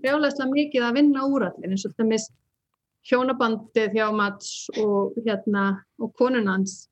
[0.01, 2.25] brjálaðslega mikið að vinna úr allir eins og það mis
[3.09, 6.87] hjónabandið hjá Mats og hérna og konunans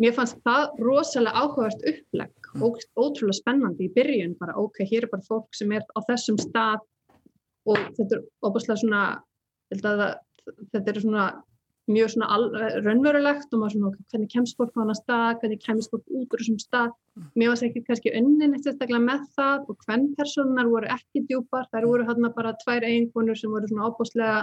[0.00, 2.62] mér fannst það rosalega áhugavert upplegg Mm.
[2.66, 6.38] og ótrúlega spennandi í byrjun bara ok, hér er bara fólk sem er á þessum
[6.40, 6.80] stað
[7.70, 9.02] og þetta er opaslega svona
[9.70, 10.02] það,
[10.72, 11.26] þetta er svona
[11.90, 12.38] mjög svona
[12.82, 16.34] raunverulegt og maður svona ok, hvernig kemst fólk á hana stað, hvernig kemst fólk út
[16.34, 16.90] úr þessum stað
[17.38, 21.70] mér varst ekki kannski unnin eitt sérstaklega með það og hvern personar voru ekki djúpar,
[21.70, 24.40] þær voru hérna bara tvær eiginkonur sem voru svona opaslega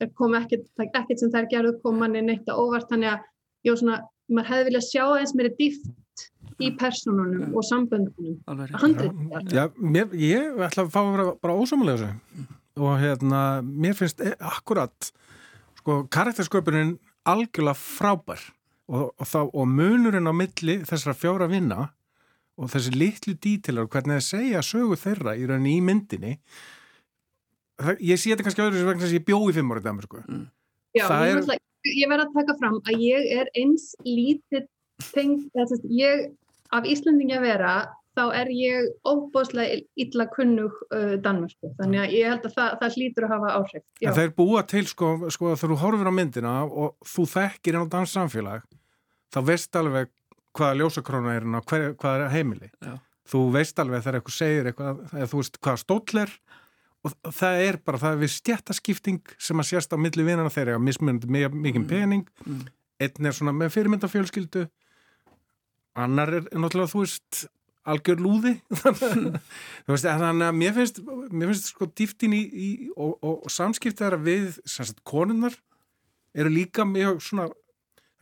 [0.00, 3.28] það kom ekkert, ekkert sem þær gerðu kom manni neitt að óvart, þannig að
[3.64, 6.24] ég var svona, maður hefði viljað sjá eins meiri dýft
[6.62, 8.36] í personunum og samböndunum.
[8.78, 12.46] Handrið Já, mér, ég ætla að fá að vera bara ósamulega þessu.
[12.84, 15.10] Og hérna, mér finnst e, akkurat
[15.80, 16.96] sko, karaktersköpunin
[17.30, 18.42] algjörlega frábær.
[18.84, 21.86] Og, og, þá, og munurinn á milli þessara fjóra vinna
[22.60, 26.34] og þessi litlu dítilar hvernig það segja sögu þeirra í rauninni í myndinni
[28.00, 30.04] ég sé þetta kannski öðru sem vegna þess að ég bjó í fimm ára dæmi
[30.06, 30.22] sko.
[30.94, 31.64] Já, Það ég, er- er...
[31.98, 34.66] ég verð að taka fram að ég er eins lítið
[35.10, 36.28] tengd, sem sagt, ég
[36.74, 37.72] af Íslandingi að vera,
[38.14, 42.96] þá er ég óbúslega illa kunnug uh, Danmörku, þannig að ég held að það, það
[42.98, 43.84] hlýtur að hafa áhrif.
[43.98, 47.74] Já, en þeir búa til sko, sko þegar þú horfir á myndina og þú þekkir
[47.80, 48.68] inn á danssamfélag
[49.34, 50.12] þá veist alveg
[50.54, 52.94] hvaða ljósakróna er og hver, hvað er heimili Já.
[53.26, 56.34] þú veist alveg þegar eitthvað segir eitthvað, þú veist hvaða stóll er
[57.04, 60.78] og það er bara, það er við stjættaskipting sem að sérst á milli vinana þeirra
[60.78, 62.64] að mismunandi mjög mikið pening Mm.
[63.00, 64.64] einn er svona með fyrirmyndafjölskyldu
[65.94, 67.44] annar er náttúrulega þú veist
[67.84, 68.54] algjör lúði
[69.84, 73.52] þú veist, þannig að mér finnst mér finnst sko dýftin í, í og, og, og
[73.52, 75.56] samskipti þeirra við sagt, konunnar
[76.34, 77.50] eru líka mjög svona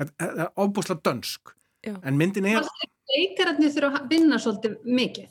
[0.02, 1.54] er ábúslega dönsk
[1.86, 1.94] Já.
[2.02, 2.66] en myndin er
[3.12, 5.30] leikararnir þurfa að vinna svolítið mikið.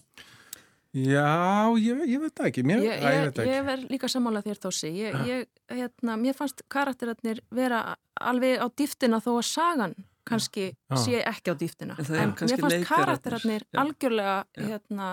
[0.92, 4.58] Já, ég, ég veit það ekki mér, Ég, ég ég, ekki verð líka sammála þér.
[4.92, 9.94] Ég, ég, hérna, mér fannst karakterarnir vera alveg á dýftina þó að sagan
[10.28, 10.98] kannski Já.
[11.00, 11.96] sé ekki á dýftina.
[11.96, 13.80] En mér fannst karakterarnir já.
[13.80, 15.08] algjörlega hérna,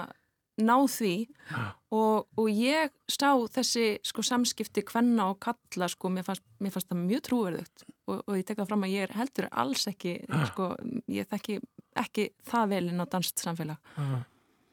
[0.58, 1.12] ná því
[1.94, 6.90] og, og ég sá þessi sko, samskipti kvenna og kalla sko, mér, fannst, mér fannst
[6.90, 10.16] það mjög trúverðugt og, og ég tek það fram að ég er heldur alls ekki,
[10.50, 10.72] sko,
[11.06, 11.60] ég þekki
[11.98, 13.78] ekki það vel inn á danst samfélag.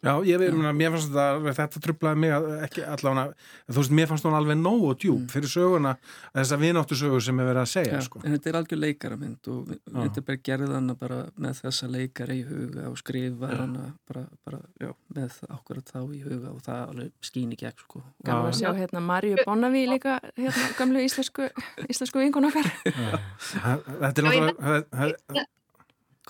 [0.06, 0.78] Já, ég veit, mm.
[0.78, 4.60] mér fannst þetta, þetta trublaði mig að ekki allavega, þú veist, mér fannst hún alveg
[4.60, 5.96] nóg og djúb fyrir söguna,
[6.36, 8.22] þessa vináttu sögur sem er verið að segja, Já, sko.
[8.22, 12.86] en þetta er algjör leikaramind og Vinterberg gerði hana bara með þessa leikara í huga
[12.92, 17.56] og skrifa hana bara, bara, já, með akkurat þá í huga og það alveg skín
[17.56, 18.04] í gegn, sko.
[18.30, 21.50] Gaman að sjá hérna Marju Bonaví líka hérna gamlu íslensku,
[21.90, 22.70] íslensku vinkun okkar.
[22.86, 25.50] Þetta er náttúrulega,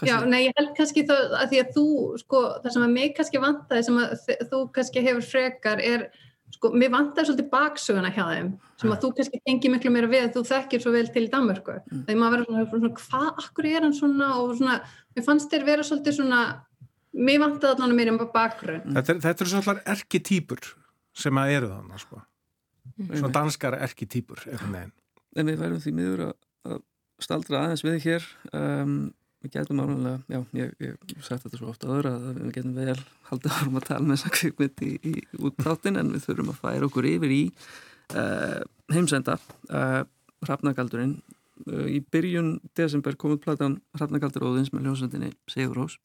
[0.03, 1.88] Já, nei, ég held kannski þá að því að þú,
[2.19, 4.13] sko, það sem að mig kannski vantaði sem að
[4.51, 6.03] þú kannski hefur frekar er,
[6.51, 10.27] sko, mér vantaði svolítið baksöguna hjá þeim, sem að þú kannski tengi miklu meira við,
[10.36, 11.77] þú þekkir svo vel til í Danmörku.
[11.79, 12.03] Mm.
[12.10, 14.77] Þegar maður verður svona, svona, hvað, akkur er hann svona og svona,
[15.15, 16.43] mér fannst þér vera svolítið svona,
[17.15, 18.95] mér vantaði allan meira um bakgrunn.
[18.99, 20.71] þetta, er, þetta eru svolítið erkitýpur
[21.15, 22.25] sem að eru þannig, sko.
[22.99, 24.97] Svona danskar erkitýpur, einhvern veginn.
[25.36, 26.34] En við værum því miður að,
[26.67, 26.81] að
[27.23, 28.97] staldra aðeins við hér um,
[29.45, 32.97] við getum ánumlega, já, ég, ég sagt þetta svo ofta aður að við getum vel
[33.29, 35.13] haldið árum að tala með þessa kvikmynd í, í
[35.45, 37.41] út þáttin en við þurfum að færa okkur yfir í
[38.17, 38.62] uh,
[38.93, 40.03] heimsenda uh,
[40.45, 41.17] Hrafnagaldurinn
[41.69, 45.99] uh, í byrjun desember komið platan Hrafnagaldur Óðins með hljómsveitinni Sigur Rós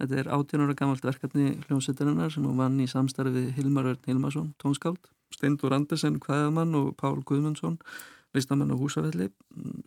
[0.00, 4.08] Þetta er 18 ára gamalt verkefni hljómsveitarinnar sem hún vann í samstarfi við Hilmar Örn
[4.08, 4.98] Hilmarsson, tónskáld,
[5.34, 7.78] Steindur Andersen, Kvæðamann og Pál Guðmundsson,
[8.34, 9.30] listamann á húsafelli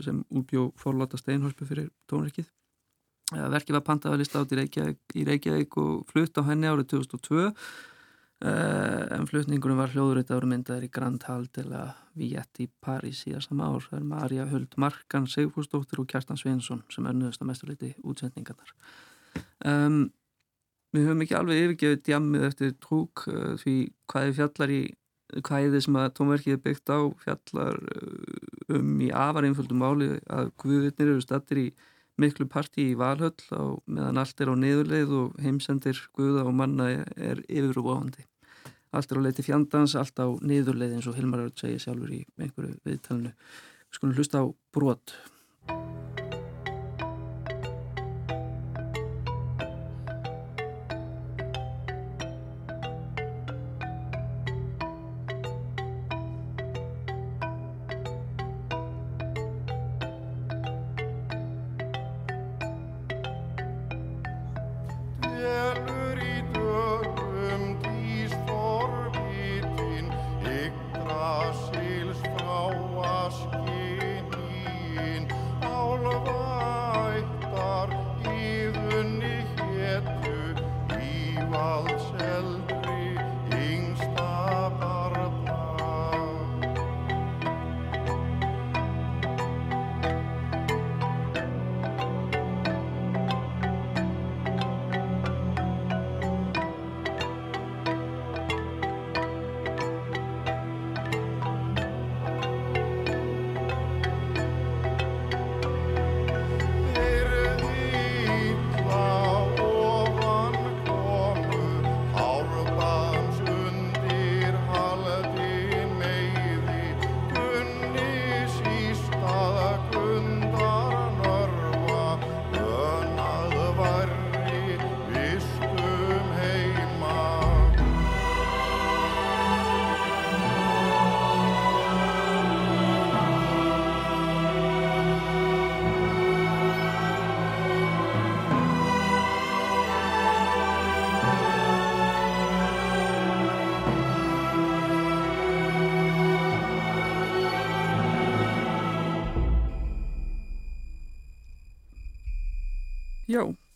[0.04, 2.48] sem útbjó forláta steinhorpu fyrir tónrikið.
[3.36, 6.70] Eh, Verkið var pantað að lista át í Reykjavík, í Reykjavík og flutt á henni
[6.70, 7.56] árið 2002 uh,
[9.18, 13.44] en flutningunum var hljóðurinn ára myndaður í Grand Hall til að Viet í París síðan
[13.44, 13.84] sama ár.
[13.90, 18.72] Það er Marja Huld Markan Sigfúsdóttir og Kjartan Sveinsson sem önnuðast að mestuleiti útsendingarnar.
[19.68, 20.00] Um,
[20.96, 23.76] við höfum ekki alveg yfirgefið djammið eftir trúk uh, því
[24.08, 24.82] hvaði fjallar í
[25.44, 27.78] hvaðið sem að tónverkið er byggt á fjallar
[28.72, 31.68] um í afar einföldum máli að guðvittnir eru stattir í
[32.22, 36.90] miklu partí í Valhöll á meðan allt er á niðurleið og heimsendir guða og manna
[37.16, 38.26] er yfirvofandi.
[38.98, 42.24] Allt er á leiti fjandans, allt á niðurleið eins og Hilmar Örd segir sjálfur í
[42.40, 43.34] einhverju viðtalinu.
[43.88, 45.18] Við skulum hlusta á brot.
[76.28, 77.94] ættar
[78.34, 80.38] í vunni héttu
[81.00, 82.57] í vald selg.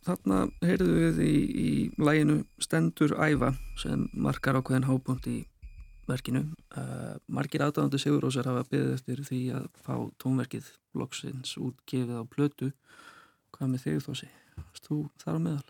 [0.07, 1.69] Þarna heyrðu við í, í
[2.01, 5.37] læginu Stendur Æfa sem markar ákveðin hápunkt í
[6.09, 6.43] verkinu.
[6.75, 12.71] Uh, margir aðdáðandi Sigurósar hafa byggðið eftir því að fá tónverkið loksins útgefið á plötu.
[13.55, 14.31] Hvað með þig þósi?
[14.57, 15.69] Varst þú þar á meðal?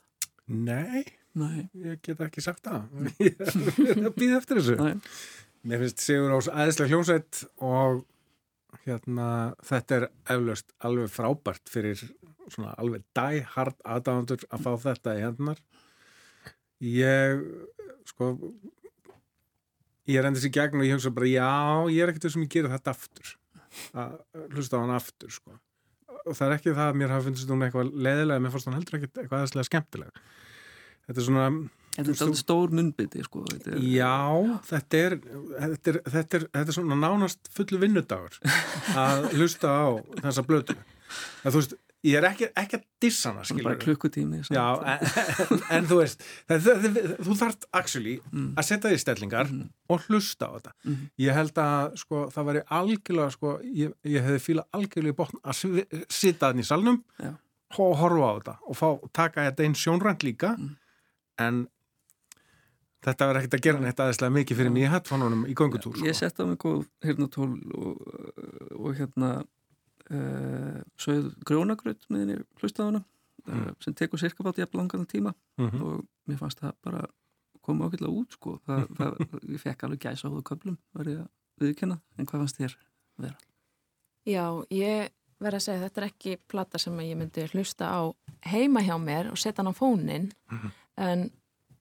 [0.52, 1.04] Nei,
[1.38, 1.60] Nei.
[1.78, 2.88] ég get ekki sagt það.
[3.22, 4.78] Ég er að býða eftir þessu.
[4.82, 5.12] Nei.
[5.68, 8.02] Mér finnst Sigur Ás aðeinslega hljómsveit og
[8.86, 9.28] hérna,
[9.66, 12.02] þetta er eflaust alveg frábært fyrir
[12.52, 15.60] svona alveg die hard aðdáðandur að fá þetta í hendunar.
[16.82, 17.44] Ég,
[18.10, 18.32] sko,
[20.10, 21.52] ég rendis í gegn og ég hugsa bara, já,
[21.94, 23.36] ég er ekkert þessum ég gera þetta aftur.
[23.96, 24.16] Að
[24.56, 25.60] hlusta á hann aftur, sko.
[26.22, 28.78] Og það er ekki það að mér hafa finnst hún eitthvað leðilega, mér fannst hún
[28.78, 30.26] heldur ekkert eitthvað aðeinslega skemmtilega.
[31.06, 31.46] Þetta er svona,
[32.10, 33.44] Þetta er stór munnbytti, sko.
[33.52, 34.16] Þetta er, Já,
[34.72, 38.40] þetta er, þetta, er, þetta, er, þetta er svona nánast fullu vinnudagur
[38.96, 39.88] að hlusta á
[40.24, 40.76] þessa blötu.
[41.44, 41.74] Það, þú veist,
[42.08, 43.76] ég er ekki, ekki að dissa hana, Bara skilur.
[43.84, 44.40] klukkutími.
[44.48, 44.56] samt.
[44.56, 45.04] Já, en,
[45.58, 48.16] en, en þú veist, það, það, þú þarft actually
[48.56, 49.52] að setja því stellingar
[49.92, 50.74] og hlusta á þetta.
[50.88, 51.04] Mhm.
[51.26, 55.44] Ég held að sko, það væri algjörlega, sko, ég, ég hefði fílað algjörlega í botn
[55.44, 55.62] að
[56.10, 57.34] sitja þannig í salnum Já.
[57.78, 58.88] og horfa á þetta og fá,
[59.22, 60.74] taka þetta einn sjónrænt líka Mhm.
[61.40, 61.62] en
[63.02, 66.14] þetta verður ekkert að gera neitt aðeinslega mikið fyrir mig í headphone-unum í göngutúr Ég
[66.16, 66.20] sko.
[66.26, 68.04] sett á mig góð hirnatól og,
[68.78, 69.32] og hérna
[70.12, 73.02] uh, sögð grjónagröð með henni hlustaðuna
[73.48, 75.82] uh, sem tekur cirka bát jafn langan tíma Mhm.
[75.84, 77.02] og mér fannst það bara
[77.62, 79.18] koma ákveðlega út sko það, það,
[79.54, 81.28] ég fekk alveg gæsa á það köplum var ég að
[81.62, 82.78] viðkenna, en hvað fannst þér
[83.22, 83.36] vera?
[84.26, 85.10] Já, ég
[85.42, 88.02] verð að segja þetta er ekki plata sem að ég myndi hlusta á
[88.50, 90.28] heima hjá mér og setja hann á fónin
[90.98, 91.28] en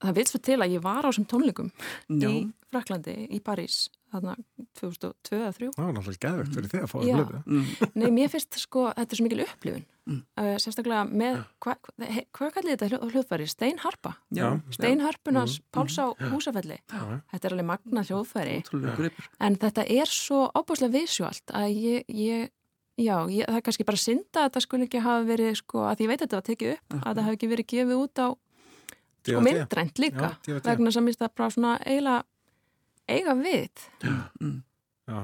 [0.01, 1.71] það vil svo til að ég var á þessum tónleikum
[2.09, 4.33] Já, í Fraklandi, í París þarna
[4.79, 8.07] 2002 eða 3 Það var náttúrulega geðvögt fyrir þig að fá að blödu mm, Nei,
[8.15, 9.85] mér finnst sko, þetta er svo mikil upplifun.
[10.11, 10.21] Mm.
[10.41, 13.45] uh, sérstaklega með hva, hva, he- hvað kallir þetta hljó- hljóðfæri?
[13.51, 14.13] Steinharpa?
[14.33, 15.67] Já, Steinharpunars Mm.
[15.77, 17.01] Páls á Húsafælli Já.
[17.31, 18.55] Þetta er alveg magna hljóðfæri.
[19.39, 22.49] En þetta er svo ábúslega visjóalt að ég, ég
[22.97, 26.01] já, ég, það er kannski bara synda að þetta skulle ekki hafa verið sko, að
[26.03, 28.27] ég veit að þetta var tekið upp að það hafi ekki verið gefið út á
[29.21, 29.43] sko DVD.
[29.47, 32.23] myndrænt líka Já, vegna sem ég það bara svona eiginlega
[33.11, 33.87] eiga við.
[34.41, 34.61] Mm,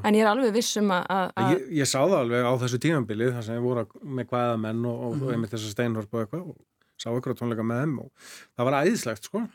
[0.04, 3.30] en ég er alveg viss um að, Ég, ég sá það alveg á þessu tímambili
[3.34, 5.24] þar sem ég voru að- með hvaða menn og, og, Mhm.
[5.24, 6.58] og einmitt þessa steinhorp og eitthvað og
[6.98, 8.12] sá ykkur á tónleika með þeim og
[8.58, 9.48] það var æðislegt sko.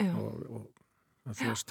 [0.00, 0.66] Og, og
[1.28, 1.68] að þú veist.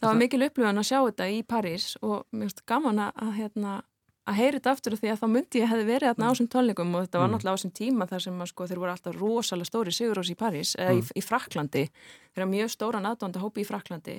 [0.00, 3.32] Það var mikil upplifun að sjá þetta í París og mér finnst gaman að, að
[3.38, 3.82] hérna
[4.24, 6.94] að heyra þetta aftur því að þá myndi ég hefði verið þarna á þessum tónleikum
[6.96, 7.34] og þetta var Mm.
[7.34, 10.74] náttúrulega á þessum tíma þar sem sko þeir voru alltaf rosalega stóri sigurós í París
[10.80, 11.84] eða í, í Fraklandi
[12.32, 14.16] þeir eru mjög stóran aðdónda hópi í Fraklandi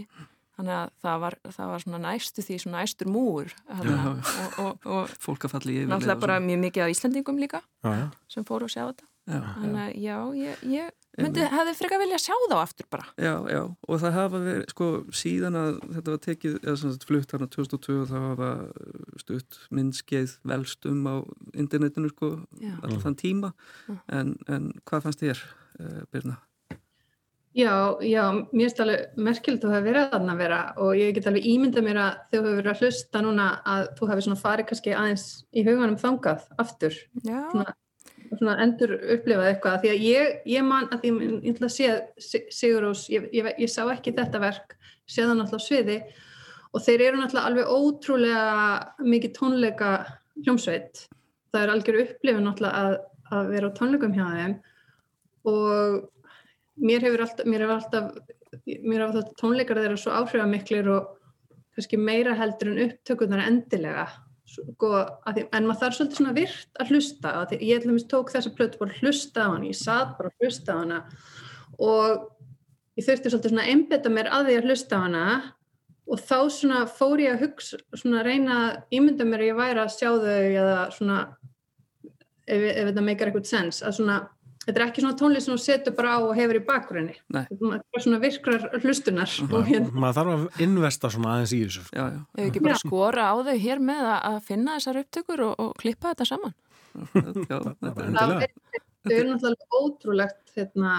[0.55, 4.29] þannig að það var, það var svona næstu því svona æstur múur og,
[4.61, 5.09] og, og
[5.89, 8.07] náttúrulega bara mjög mikið á Íslandingum líka já, já.
[8.29, 12.33] sem fóru að sjá þetta þannig að já, ég, ég myndi, hefði frekar vilja sjá
[12.45, 13.07] þá aftur bara.
[13.17, 14.89] Já, já, og það hafa verið, sko,
[15.21, 18.49] síðan að þetta var tekið, eða sem sagt flutt hérna 2002 þá hafa
[19.23, 21.15] stutt myndskeið velst um á
[21.53, 22.33] internetinu, sko,
[22.81, 23.53] allan þann tíma,
[24.13, 25.47] en, en hvað fannst þér,
[25.79, 26.41] uh, Birna?
[27.55, 31.13] Já, já, mér finnst alveg merkilegt að það hafi verið þarna að vera og ég
[31.15, 34.39] get alveg ímyndað mér að þú hefur verið að hlusta núna að þú hefur svona
[34.41, 35.23] farið kannski aðeins
[35.55, 37.75] í huganum þangað aftur, Já, svona,
[38.39, 42.27] svona endur upplifað eitthvað, því að ég, ég man að ég ætla að sé að
[42.53, 45.97] Sigurós, ég, ég, ég sá ekki þetta verk, sé það náttúrulega á sviði
[46.75, 48.45] og þeir eru náttúrulega alveg ótrúlega
[49.05, 49.91] mikið tónleika
[50.43, 51.05] hljómsveit,
[51.53, 52.97] það er algjör upplifun náttúrulega að,
[53.31, 54.55] að vera á tónleikum hjá þeim
[55.51, 56.01] og
[56.85, 58.33] mér hefur alltaf, mér hefur alltaf
[58.65, 61.15] mér hefur alltaf tónleikar þeirra svo áhrifamiklir og
[61.75, 64.07] kannski meira heldur en upptökunar endilega
[64.45, 64.91] sko,
[65.25, 68.53] því, en maður þarf svolítið svona virt að hlusta að ég ætlum að tók þessa
[68.55, 70.99] plötu bara hlusta á hana, ég satt bara hlusta á hana.
[71.81, 72.25] Og
[72.95, 75.25] ég þurfti svolítið svona einbeta mér að því að hlusta á hana.
[76.05, 78.59] Og þá svona fór ég að hugsa, svona reyna
[78.93, 81.19] ímynda mér að ég væri að sjá þau eða svona
[82.45, 84.19] ef, ef þetta meikar eitthvað sens, að svona
[84.65, 87.43] þetta er ekki svona tónlist sem þú setur bara á og hefur í bakgrunni Nei.
[87.49, 91.83] þetta er svona virkrar hlustunar og hérna maður þarf að investa svona aðeins í þessu
[91.93, 92.81] Já, já, Hefur ekki bara Já.
[92.85, 96.55] skora á þau hér með að, að finna þessar upptökur og, og klippa þetta saman?
[97.51, 100.93] já, þetta bara er, náttúrulega ótrúlegt hérna,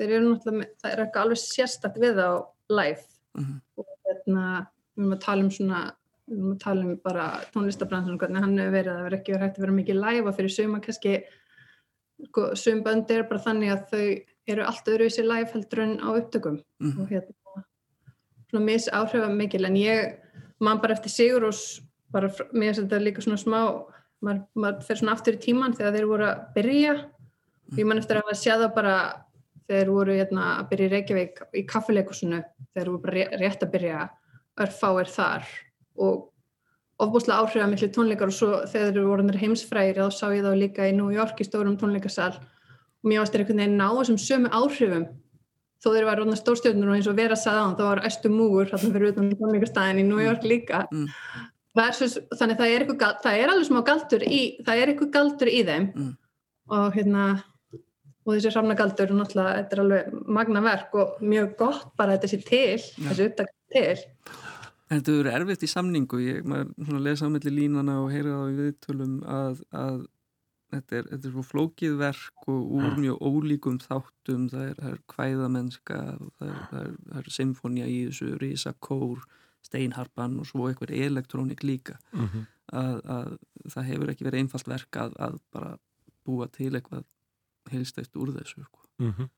[0.00, 2.30] þeir eru náttúrulega það er eitthvað alveg sérstakt við á
[2.72, 3.04] live
[3.36, 3.56] Mhm.
[3.76, 4.42] og hérna
[4.96, 5.80] við erum að tala um svona
[6.26, 9.34] við erum að tala um bara tónlistabransun hvernig hann hefur verið að það verður ekki
[9.34, 11.12] verið hægt að vera mikið live og fyrir suma kannski
[12.24, 15.80] sko, sum bönd er bara þannig að þau eru allt öðru í sér live heldur
[15.82, 16.62] en á upptökum.
[16.80, 17.00] Mhm.
[17.00, 17.34] og hérna
[18.50, 20.16] svona mis áhrifa mikil en ég
[20.60, 21.80] man bara eftir Sigurós
[22.12, 23.84] bara, fr- mér finnst þetta líka svona smá
[24.22, 26.94] maður, maður fer svona aftur í tíman þegar þeir voru að byrja.
[27.76, 28.94] Ég man eftir að séð það bara
[29.68, 33.72] þegar voru hérna, að byrja í Reykjavík í kaffileikusinu, þegar voru bara ré- rétt að
[33.72, 34.08] byrja
[34.62, 35.44] örfáir þar.
[35.98, 36.30] Og
[37.02, 40.52] ofbúslega áhrifða milli tónleikar og svo þegar þeir voru orðnir heimsfrægir þá sá ég þá
[40.56, 44.20] líka í New York í stórum tónleikasal og mér varst þeir einhvern veginn ná þessum
[44.22, 45.04] sömu áhrifum
[45.84, 48.70] þó þeir var orðnar stórstjórnur og eins og vera sagði á þá var æstu múgur
[48.72, 51.10] þarna fyrir utan tónleikastæðin í New York líka Mm.
[51.76, 55.50] Versus, þannig það er, eitthvað, það er alveg smá galdur í það er eitthvað galdur
[55.52, 56.12] í þeim Mm.
[56.72, 57.24] og hérna
[58.26, 62.16] og þessi hrafna galdur, náttúrulega, þetta er alveg magna verk og mjög gott bara að
[62.16, 63.10] þetta sé til, Já.
[63.10, 63.96] þessi upptak til
[64.86, 68.52] En þetta eru erfitt í samningu, ég maður lesa á milli línana og heyra það
[68.52, 69.96] í viðtölum að, að
[70.74, 74.92] þetta, er, þetta er svo flókið verk og úr mjög ólíkum þáttum, það er, það
[74.92, 75.98] er kvæðamennska,
[76.38, 79.26] það er, það er, það er symfónia í þessu, risakór,
[79.66, 81.98] steinharpan og svo eitthvað elektrónik líka.
[82.14, 82.46] Mhm.
[82.76, 83.28] Að, að
[83.70, 85.76] það hefur ekki verið einfalt verk að, að bara
[86.26, 87.04] búa til eitthvað
[87.70, 88.64] heilstætt úr þessu.
[88.66, 88.86] Sko.
[89.02, 89.30] Mhm.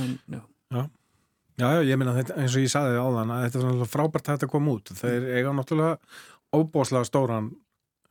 [0.00, 0.84] En já, Já,
[1.60, 4.38] já, ég minna þetta, eins og ég saði áðan að þetta er svona frábært að
[4.38, 5.98] þetta kom út þeir eiga náttúrulega
[6.56, 7.52] óbóðslega stóran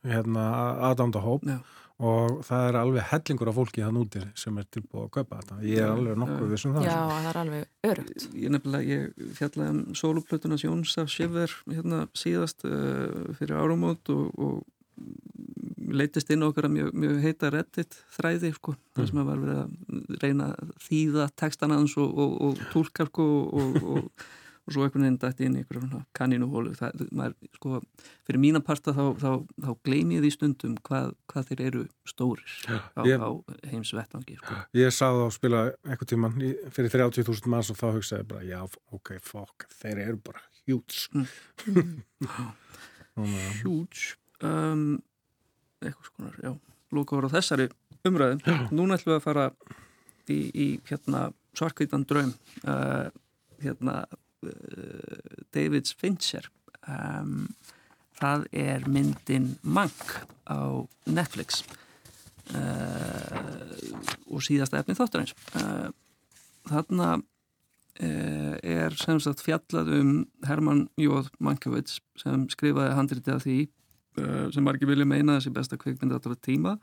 [0.06, 0.44] hérna,
[0.88, 1.58] aðdándahóp já.
[2.00, 5.58] og það er alveg hellingur af fólki þann úti sem er tilbúið að kaupa þetta
[5.66, 6.20] ég er Já, alveg já.
[6.22, 7.18] nokkuð vissum það Já, sko.
[7.18, 8.26] það er alveg örugt.
[8.40, 14.30] ég nefnilega, ég fjallaði um soloplötunas Jóns af Sjöver hérna síðast uh, fyrir árumót og,
[14.40, 14.62] og
[15.96, 19.62] leitist inn okkur að mjög, mjög heita reddit þræði sko, þar sem að var verið
[19.64, 24.28] að reyna að þýða textan hans og, og, og túlkar sko og, og,
[24.68, 27.80] og svo einhvern veginn dætti inn í einhverjum kanninuhólu það, maður, sko,
[28.28, 29.30] fyrir mína parta þá, þá,
[29.64, 33.30] þá gleymi ég því stundum hvað, hvað þeir eru stórir á, ég- á
[33.72, 34.58] heimsvettvangi sko.
[34.78, 36.38] ég sá þá spila einhvern tíman
[36.76, 38.60] fyrir 30.000 manns og þá hugsaði bara já,
[38.94, 41.08] ok, fokk, þeir eru bara hjúts
[43.64, 44.14] huge.
[44.42, 45.00] Um,
[45.80, 46.52] eitthvað skonar, já
[46.90, 47.68] lóka voru á þessari
[48.06, 48.40] umræðum
[48.74, 49.46] núna ætlum við að fara
[50.30, 52.32] í, í hérna svarkvítan draum
[52.64, 53.10] uh,
[53.62, 56.48] hérna uh, Davids Fincher.
[56.88, 57.50] Um,
[58.20, 61.62] það er myndin Mank á Netflix
[62.54, 63.74] uh,
[64.30, 65.36] og síðasta efni þáttarins.
[65.54, 65.90] Uh,
[66.70, 67.18] þarna
[68.00, 70.10] er sem sagt fjallað um
[70.48, 73.56] Herman Jóð Mankiewicz sem skrifaði handritið af því
[74.16, 76.76] sem margir vilja meina þessi besta kveikmynd allra tíma.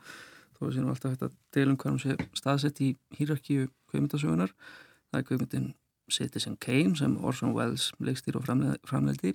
[0.58, 4.54] Þó að sínum alltaf hægt að deilum hvað hún sé staðsett í hýrarkíu kveikmyndasögunar
[5.10, 5.68] það er kveikmyndin
[6.12, 8.46] Citizen Kane sem Orson Welles leikstýr og
[8.88, 9.34] framleildi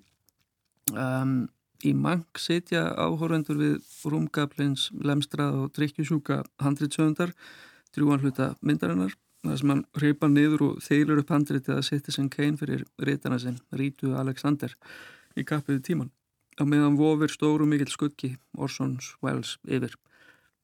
[0.94, 1.36] um,
[1.84, 3.76] í mank sitja áhórendur við
[4.10, 7.34] rúmgablins, lemstrað og drikkjusjúka handritsöndar
[7.94, 9.14] drjúan hluta myndarinnar.
[9.44, 13.60] Þar sem hann reypa niður og þeilur upp handritið að Citizen Kane fyrir reytana sinn
[13.76, 14.72] Rítu Alexander
[15.36, 16.14] í kappiðu tíman
[16.60, 19.96] á meðan vofir stóru mikill skuggi Orsons Welles yfir.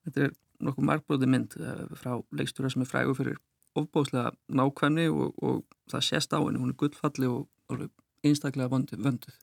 [0.05, 3.39] Þetta er nokkuð margbróði mynd eh, frá leikstúra sem er frægur fyrir
[3.79, 5.61] ofbóðslega nákvæmni og, og
[5.91, 7.85] það sést á henni, hún er gullfalli og, og
[8.25, 9.37] einstaklega vönduð.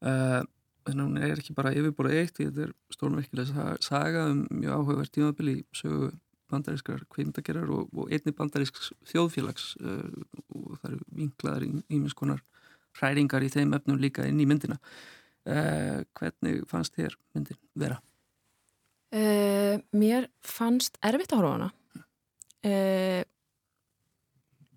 [0.00, 0.40] Uh,
[0.88, 5.12] þannig að hún er ekki bara yfirborðið eitt, þetta er stórmerkilega saga um mjög áhugaverð
[5.14, 6.10] tímabili sögu
[6.50, 8.80] bandarískar kvindagerar og, og einni bandarísk
[9.12, 10.24] þjóðfélags uh,
[10.56, 12.42] og það eru vinklaðar ímins konar
[12.98, 14.80] hræringar í þeim efnum líka inn í myndina
[15.48, 18.00] uh, hvernig fannst þér myndin vera?
[19.10, 21.70] Uh, mér fannst erfitt að horfa hana.
[22.60, 23.22] Uh,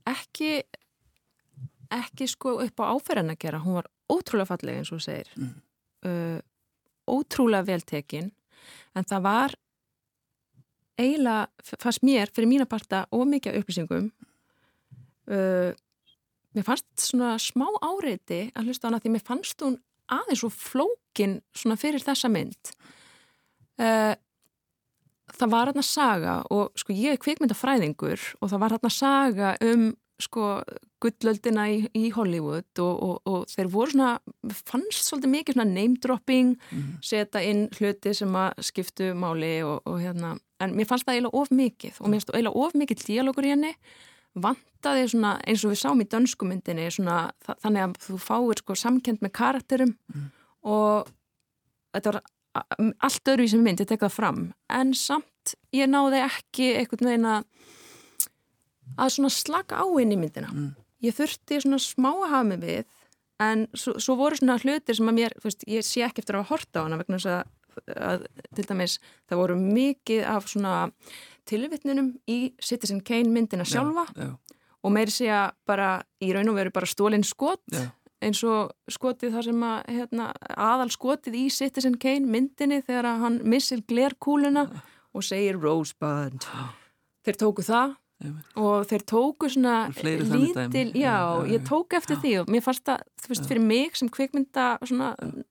[0.09, 0.63] ekki
[1.93, 3.61] ekki sko upp á áferðan að gera.
[3.63, 5.29] Hún var ótrúlega falleg eins og segir.
[5.37, 5.53] Mm.
[6.07, 6.39] uh,
[7.03, 8.31] ótrúlega veltekin
[8.95, 9.55] en það var
[10.99, 11.49] eiginlega,
[11.81, 14.11] fannst mér fyrir mína parta ómikið upplýsingum.
[15.27, 15.73] Uh,
[16.53, 19.79] mér fannst svona smá áreiti að hlusta á hana því mér fannst hún
[20.11, 22.73] aðeins svo flókin svona fyrir þessa mynd
[23.79, 24.13] uh,
[25.33, 29.91] það var hérna saga og sko ég er kvikmyndafræðingur og það var hérna saga um
[30.21, 30.61] sko
[31.03, 34.11] gullöldina í, í Hollywood og, og, og þeir voru svona
[34.69, 36.93] fannst svolítið mikið svona name dropping Mm.
[37.03, 41.41] setja inn hluti sem að skiptu máli og, og hérna en mér fannst það eiginlega
[41.41, 43.73] of mikið og mér fannst það eiginlega of mikið díalogur í henni
[44.33, 48.77] vantaði svona eins og við sáum í dönskumyndinni svona þa þannig að þú fáir sko
[48.79, 49.93] samkend með karakterum
[50.63, 51.11] og
[51.93, 52.21] þetta var
[53.03, 54.41] allt öðru í sem mynd, ég tek það fram.
[54.69, 57.47] En samt ég náði ekki einhvern veginn að
[58.99, 60.51] að svona slaka á inn í myndina.
[60.51, 60.73] Mm.
[61.03, 62.99] ég þurfti svona smá að hafa mig við
[63.43, 66.37] en svo, svo voru svona hlutir sem að mér, þú veist, ég sé ekki eftir
[66.37, 67.49] að hafa horta á hana vegna þess að,
[67.93, 68.99] að til dæmis
[69.29, 70.75] það voru mikið af svona
[71.49, 74.31] tilvitnunum í Citizen Kane myndina sjálfa Já,
[74.83, 77.87] og meiri segja bara í raun og veru bara stólinn skot já,
[78.23, 83.25] eins og skotið þar sem að hérna, aðal skotið í Citizen Kane myndinni þegar að
[83.25, 84.67] hann missir glerkúluna
[85.13, 86.47] og segir Rosebud.
[87.23, 87.97] Þeir tóku það.
[88.55, 91.67] Og þeir tóku svona lítil, já, Já, já, ég já.
[91.67, 95.09] tók eftir því og mér fannst það, þú veist, fyrir mig sem kvikmynda svona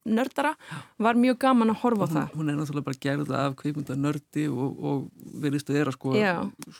[0.09, 0.55] nördara
[0.99, 2.33] var mjög gaman að horfa á hún, það.
[2.39, 5.11] hún er náttúrulega bara gerð af kveikmynda nördi og, og
[5.45, 6.35] verðist að vera sko Já,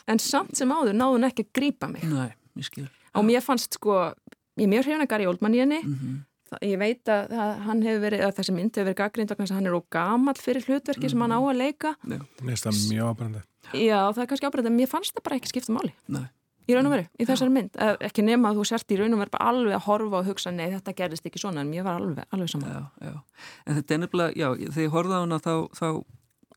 [0.07, 2.03] en samt sem áður náðu hún ekki að grípa mig.
[2.09, 2.89] Næ, ég skil.
[3.13, 4.13] Og mér fannst sko,
[4.57, 5.81] ég er mjög hrifna Gary Oldman í henni.
[5.85, 6.29] Mm Það-
[6.61, 7.33] ég veit að
[7.65, 10.67] hann hefur verið, að þessi mynd hefur verið gaggrind þess að hann er ógamall fyrir
[10.67, 11.95] hlutverki sem hann á að leika.
[12.05, 13.43] Mér finnst það mjög ábærandi.
[13.73, 15.93] já, það er kannski en mér fannst það bara ekki skipta máli.
[16.13, 16.25] Nei,
[16.67, 17.77] í raun og veru, í þessari mynd.
[17.77, 20.29] Eh, ekki nema að þú sért í raun og veru bara alveg að horfa og
[20.31, 23.47] hugsa nei, þetta gerðist ekki svona, en mér var alveg, alveg saman já, já.
[23.65, 25.87] En þetta er nefnilega, já, þegar ég horfði á hana þá, þá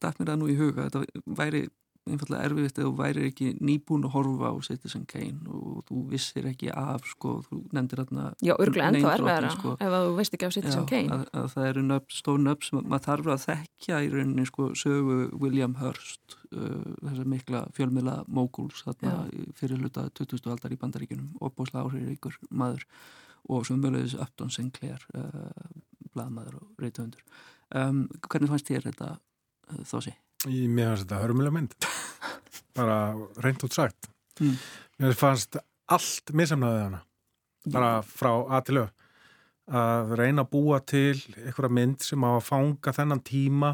[0.03, 1.62] dætt mér það nú í huga þetta væri
[2.07, 6.46] einfallega erfiðist eða þú væri ekki nýbúin að horfa á Citizen Kane og þú vissir
[6.46, 9.74] ekki af sko, þú nefndir þarna já, örgulega ennþá erfiðara sko.
[9.74, 12.80] ef þú veist ekki af Citizen Já, Kane að, að það eru stór nöfn sem
[12.82, 18.84] maður þarf að þekkja í rauninni sko, sögu William Hurst uh, þessar mikla fjölmiðla móguls
[19.59, 20.50] fyrir hluta 20.
[20.52, 22.86] aldar í bandaríkunum og bóðslega áhrifir ykkur maður
[23.50, 25.50] og sem mögulegis Upton Sinclair uh,
[26.14, 27.22] blaðmaður og reytuhundur
[27.74, 30.14] um, hvernig fannst þér þetta uh, þósi?
[30.47, 31.74] Í mér fannst þetta hörmulega mynd.
[32.76, 32.99] Bara
[33.42, 34.11] reynd út sagt.
[34.40, 34.55] Mm.
[35.03, 35.59] Mér fannst
[35.92, 37.03] allt misamnaðið hana.
[37.72, 38.92] Bara frá að til öð.
[39.66, 43.72] Að reyna að búa til einhverja mynd sem á að fanga þennan tíma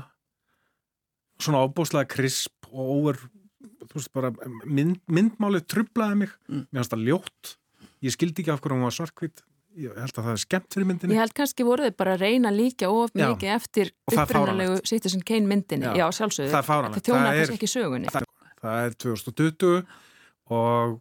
[1.42, 3.18] svona ábúslega krisp og
[3.92, 4.30] veist bara,
[4.64, 6.36] mynd, myndmálið trublaði mig.
[6.48, 6.64] Mm.
[6.70, 7.54] Mér fannst það ljótt.
[8.02, 9.44] Ég skildi ekki af hverju hún var svarkvít.
[9.72, 11.14] Ég held að það er skemmt fyrir myndinni.
[11.16, 14.84] Ég held kannski voru þið bara að reyna líka of mikið eftir fáránlegt.
[14.90, 15.94] Citizen Kane myndinni, Já.
[15.96, 18.26] já, sjálfsögðu Það er- kannski ekki sögunni það,
[18.60, 19.86] það er 2020
[20.52, 21.00] og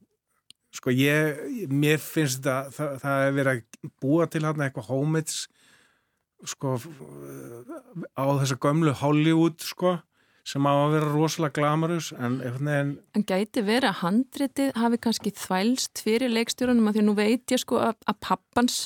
[0.72, 5.48] sko ég, mér finnst þetta það, það er verið að búa til hann eitthvað homage
[6.48, 6.78] sko
[8.16, 9.98] á þessa gömlu Hollywood sko
[10.48, 15.36] sem á að vera rosalega glamurus en veginn En gæti verið að handritið hafi kannski
[15.38, 18.82] þvælst fyrir leikstjórunum að því nú veit ég sko að, að pappans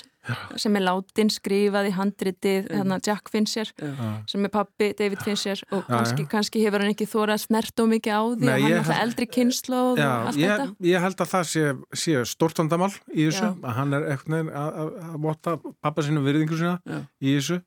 [0.57, 4.07] sem er látin skrifaði handritið hérna Jack Fincher Já.
[4.29, 6.29] sem er pappi David Fincher og Já, kannski, já.
[6.31, 9.01] kannski hefur hann ekki þórað snert og mikið á því Nei, og hann er alltaf
[9.05, 11.65] eldri kynnslóð og Já, allt ég, þetta ég held að það sé,
[12.05, 13.51] sé stórtandamál í þessu, Já.
[13.61, 17.03] að hann er einhvern veginn að, að, að votta pappa sinu virðingu sína Já.
[17.21, 17.61] í þessu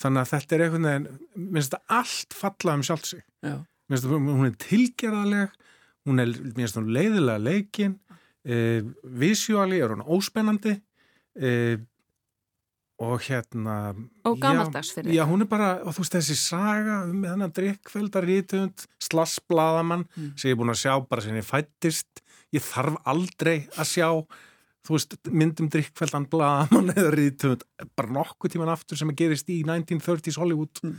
[0.00, 3.22] þannig að þetta er einhvern veginn minnst það allt falla um sjálf sig.
[3.44, 3.56] Já,
[3.90, 5.58] minnst það, hún er tilgerðarleg
[6.08, 7.98] hún er, minnst það leiðilega leikin
[8.44, 8.56] e,
[9.20, 10.78] visjúali er hún óspennandi
[11.36, 11.50] e,
[13.00, 13.74] og hérna
[14.28, 17.52] og já, gamaldags fyrir Já, hún er bara, og þú veist þessi saga um þennan
[17.56, 20.32] drikkvelda rítund slassblaðamann Mm.
[20.36, 22.20] sem ég er búin að sjá bara sem ég fættist
[22.52, 24.08] ég þarf aldrei að sjá
[24.86, 27.64] þú veist, myndum drikkveldan blaðamann eða rítund,
[27.98, 30.82] bara nokkuð tíman aftur sem að gerist í 1930s Hollywood.
[30.84, 30.96] Mm.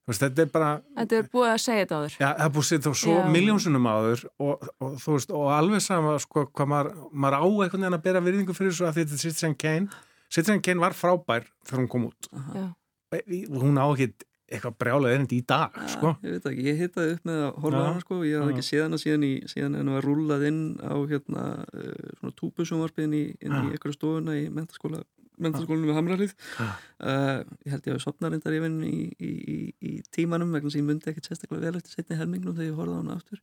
[0.00, 2.16] þú veist, þetta er bara Þetta er búið að segja þetta áður.
[2.16, 5.52] Já, það er búið að setja þá svo miljónsunum áður og, og þú veist, og
[5.56, 9.00] alveg sama sko, hvað maður, maður á einhvern veginn að bera virðingu fyrir þessu að
[9.00, 10.02] þetta er Citizen Kane.
[10.30, 12.30] Citizen Kane var frábær þegar hún kom út.
[12.54, 12.68] Já.
[13.10, 14.12] og hún á ekki
[14.50, 17.80] eitthvað brjálega erindi í dag, sko ég veit ekki, ég hittaði upp með að horfa
[17.80, 17.86] Já.
[17.90, 18.56] hana sko, ég hafði Já.
[18.56, 23.16] ekki séð hana síðan í, síðan en var rúlað inn á hérna uh, svona túbusjónvarpiðin
[23.20, 25.02] í, inn í einhverju stofuna í mentaskóla
[25.40, 26.66] mentaskólinu við Hamrarlið Já.
[26.66, 30.82] uh, ég held ég að sopna reyndar yfir í, í, í, í tímanum vegna sem
[30.82, 33.40] ég myndi ekkert sérstaklega vel eftir setni helmingnum þegar ég horfði á hana aftur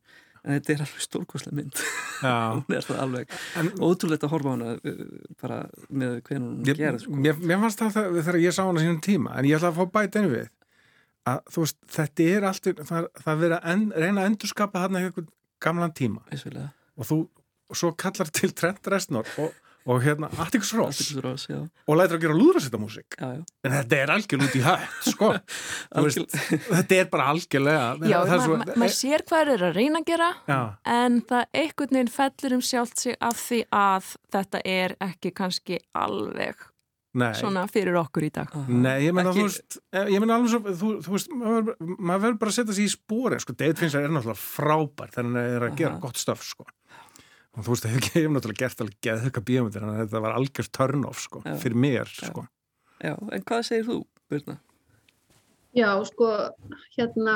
[0.47, 1.82] en þetta er alveg stórkoslega mynd
[2.22, 3.34] hún er það alveg
[3.64, 5.01] en ótrúlegt að horfa á hana uh,
[5.41, 5.58] bara
[5.89, 7.18] með hvernig hún gerð sko.
[7.26, 9.89] mér, mér fannst það þegar- ég sá hana sínum tíma en ég ætla að fá
[9.97, 10.45] bæta einu við
[11.28, 14.32] að þú veist, þetta er allt það, er- það er verið að en, reyna að
[14.32, 15.30] endurskapa þarna einhvern
[15.67, 16.69] gamlan tíma Vissulega.
[16.97, 17.21] og þú
[17.67, 19.55] og svo kallar til Trent Reznor og,
[19.88, 23.41] og hérna Atticus Ross Atticus Ross, og lætur að gera lúðrasetta Já, já.
[23.67, 25.30] en þetta er algjörlega út í hætt sko.
[26.05, 26.38] Veist,
[26.69, 29.75] þetta er bara algjörlega Já, það er ma svo, ma maður sér hvað eru að
[29.82, 30.59] reyna að gera já,
[30.95, 35.82] en það einhvern veginn fellur um sjálft sig af því að þetta er ekki kannski
[36.05, 36.63] alveg
[37.18, 40.38] nei, svona fyrir okkur í dag nei, ég meina Ekki- þú veist eh, ég meina
[40.38, 43.55] alveg svo, þú, þú veist maður, maður verður bara að setja sig í spóri sko,
[43.57, 46.01] David Fincher er náttúrulega frábær þegar hann er að gera Aha.
[46.03, 46.68] gott gott stöf sko
[47.57, 51.24] og þú veist, ég hef náttúrulega gert alveg geðhauka bíómyndir en þetta var algjörst turn-off
[51.26, 51.55] sko, Já.
[51.63, 52.30] fyrir mér Já.
[52.32, 52.45] sko
[53.01, 53.97] Já, en hvað segir þú,
[54.30, 54.57] Birna?
[55.78, 56.28] Já, sko,
[56.97, 57.34] hérna,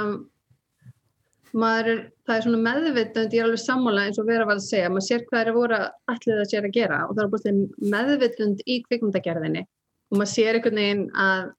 [1.58, 4.92] maður er, það er svona meðvitund, er alveg sammála eins og vera var að segja,
[4.92, 5.80] maður sér hvað er voru
[6.14, 10.60] allir það sér að gera og það er búin meðvitund í kvikmyndagerðinni og maður sér
[10.60, 11.50] einhvern veginn að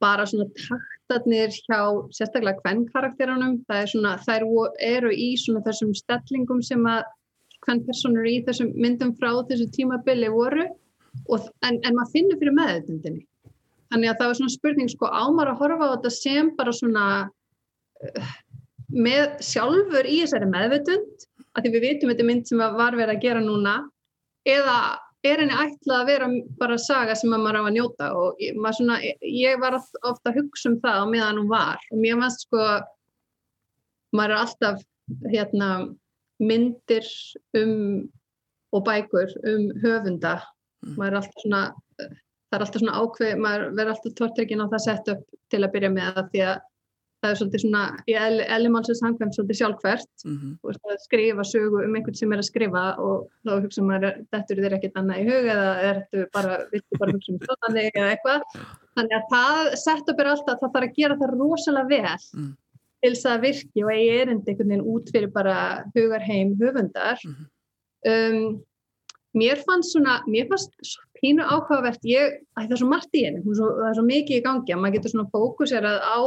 [0.00, 1.80] bara svona taktarnir hjá
[2.16, 4.46] sérstaklega hvern karakterunum, það er svona, þær
[4.86, 7.02] eru í svona þessum stellingum sem að
[7.66, 10.68] hvern personur í þessum myndum frá þessu tímabili voru
[11.28, 13.26] og, en, en maður finnur fyrir meðvitundinni.
[13.90, 17.06] Þannig að það var svona spurning sko ámar að horfa á þetta sem bara svona
[18.94, 23.24] með sjálfur í þessari meðvitund að því við vitum þetta mynd sem var verið að
[23.24, 23.76] gera núna
[24.48, 24.76] eða
[25.26, 26.28] er henni ætlað að vera
[26.60, 28.06] bara saga sem að maður á að njóta?
[28.16, 28.38] Og
[28.76, 31.82] svona, ég var ofta að hugsa um það á meðan hún var.
[31.92, 32.62] Og mér fannst sko
[34.16, 34.80] maður er alltaf
[35.28, 35.68] hérna,
[36.40, 37.06] myndir
[37.60, 38.08] um
[38.70, 40.40] og bækur um höfunda.
[40.80, 40.96] Mm.
[40.96, 41.62] maður er alltaf svona
[42.00, 45.72] það er alltaf svona ákveð, maður verður alltaf tortrykkin á það sett upp til að
[45.74, 46.62] byrja með það því að
[47.20, 50.52] það er svolítið svona í ellimálsins hangvæm svolítið sjálfkvært mm -hmm.
[50.62, 54.54] og að skrifa sögu um einhvern sem er að skrifa og þá hugsa maður þetta
[54.54, 58.08] eru þér ekkert annað í hug eða þetta bara, viltu bara hugsa um stóðanli eða
[58.14, 58.40] eitthvað
[58.96, 62.50] þannig að það sett upp er alltaf það þarf að gera það rosalega vel mm.
[63.02, 67.36] til þess að virki og eigi erindi einhvern veginn út fyrir bara hugarheim höfundar mm
[67.36, 67.46] -hmm.
[68.10, 68.64] um,
[69.36, 70.72] mér fannst svona mér fannst
[71.20, 74.72] pínu áhugavert ég, það er svo margt í henni það er svo mikið í gangi
[74.72, 76.20] að maður getur svona fókuserað á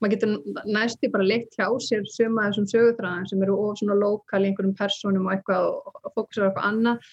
[0.00, 4.42] maður getur næstu bara leikt hjá sér suma þessum sögutræðan sem eru of svona lokal
[4.44, 7.10] í einhverjum personum og eitthvað og, fókusur á eitthvað annað.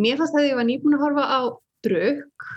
[0.00, 1.40] Mér fannst að ég var nýbúin að horfa á
[1.86, 2.48] drökk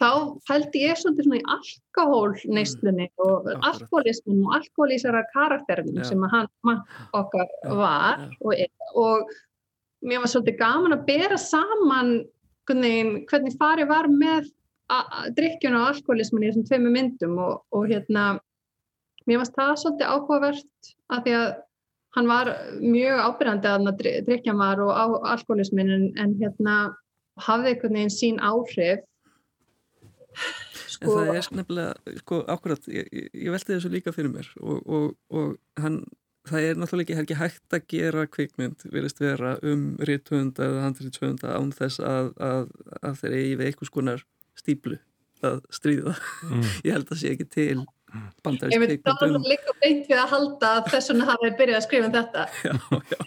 [0.00, 0.10] þá
[0.50, 3.24] held ég svolítið svona í alkohólneistlunni mm.
[3.24, 6.08] og alkoholismin og alkoholísara karakterin yeah.
[6.08, 6.82] sem að hann
[7.14, 7.76] okkar yeah.
[7.78, 8.34] var yeah.
[8.40, 12.14] Og, og mér var svolítið gaman að bera saman
[12.68, 14.50] hvernig, hvernig farið var með
[15.36, 18.34] drikkjun og alkoholismin í þessum tveimu myndum og, og hérna
[19.28, 21.48] mér varst það svolítið áhugavert að því að
[22.14, 22.50] hann var
[22.80, 25.04] mjög ábyrgandi að drikja var og á
[25.34, 26.76] alkoholismin en, en hérna
[27.42, 29.02] hafði einhvern veginn sín áhrif
[30.94, 34.84] sko, En það er nefnilega, sko, ákveðat ég, ég veldi þessu líka fyrir mér og,
[34.84, 36.02] og, og hann,
[36.48, 41.56] það er náttúrulega ekki, ekki hægt að gera kvikmynd verist vera um rítvönda eða handriðtvönda
[41.58, 42.70] án þess að, að,
[43.00, 44.24] að þeir eigi við einhvers konar
[44.58, 45.00] stíplu
[45.44, 46.14] að stríða
[46.46, 46.64] mm.
[46.86, 47.82] ég held að það sé ekki til
[48.70, 49.40] Ég veit þá um...
[49.42, 52.44] líka beint við að halda að þessuna hafi byrjað að skrifa um þetta.
[52.68, 52.74] Já,
[53.10, 53.18] já.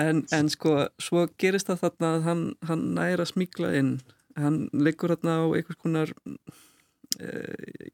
[0.00, 3.94] En, en sko svo gerist það þarna að hann, hann næra smíkla inn.
[4.38, 6.12] Hann leikur þarna á einhvers konar
[7.18, 7.32] e,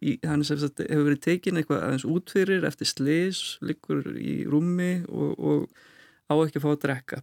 [0.04, 5.32] í, hann sagt, hefur verið tekin eitthvað aðeins útfyrir eftir slis, leikur í rúmi og,
[5.40, 5.64] og
[6.28, 7.22] á ekki að fá að drekka.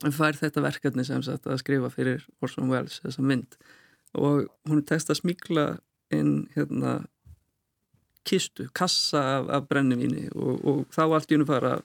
[0.00, 3.58] Hann fær þetta verkefni sem sagt að skrifa fyrir Orson Welles þessa mynd.
[4.16, 5.66] Og hún er tekst að smíkla
[6.16, 7.02] inn hérna
[8.24, 11.78] kistu, kassa af, af brennivíni og, og þá allt í unum fara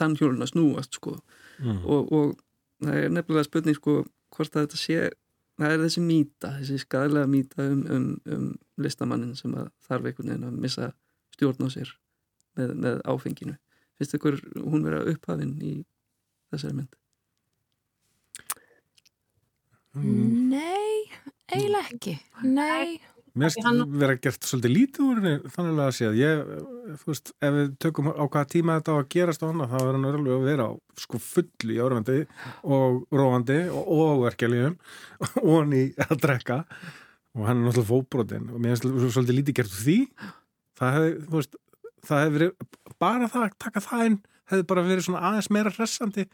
[0.00, 1.16] tannhjóluna snúast sko.
[1.60, 1.82] Mm.
[1.84, 2.36] og, og
[2.80, 3.96] það er nefnilega spurning sko
[4.32, 5.00] hvort að þetta sé
[5.60, 8.46] það er þessi mýta, þessi skadalega mýta um, um, um
[8.80, 10.92] listamannin sem þarf einhvern veginn að missa
[11.36, 11.92] stjórn á sér
[12.56, 13.58] með, með áfenginu.
[14.00, 15.74] Finnst ykkur hún vera upphafinn í
[16.52, 16.96] þessari mynd?
[20.00, 21.10] Nei,
[21.50, 22.16] eiginlega ekki.
[22.46, 23.00] Nei
[23.38, 26.40] Mér finnst vera gert svolítið lítið úr henni þannig að sé að ég,
[27.02, 29.76] þú veist, ef við tökum á hvaða tíma þetta á að gerast á hann þá
[29.76, 30.72] verður hann verður að vera á
[31.04, 32.16] sko fulli í áruvandi
[32.76, 34.76] og róandi og óverkefliðum
[35.44, 36.58] og hann í að drekka.
[37.38, 39.98] Og hann er náttúrulega fóbrotin og mér finnst svolítið lítið gert úr því.
[40.80, 41.60] Það hefði, þú veist,
[42.08, 42.68] það hefði verið
[43.04, 44.20] bara það að taka það inn
[44.50, 46.26] hefði bara verið svona aðeins meira hressandi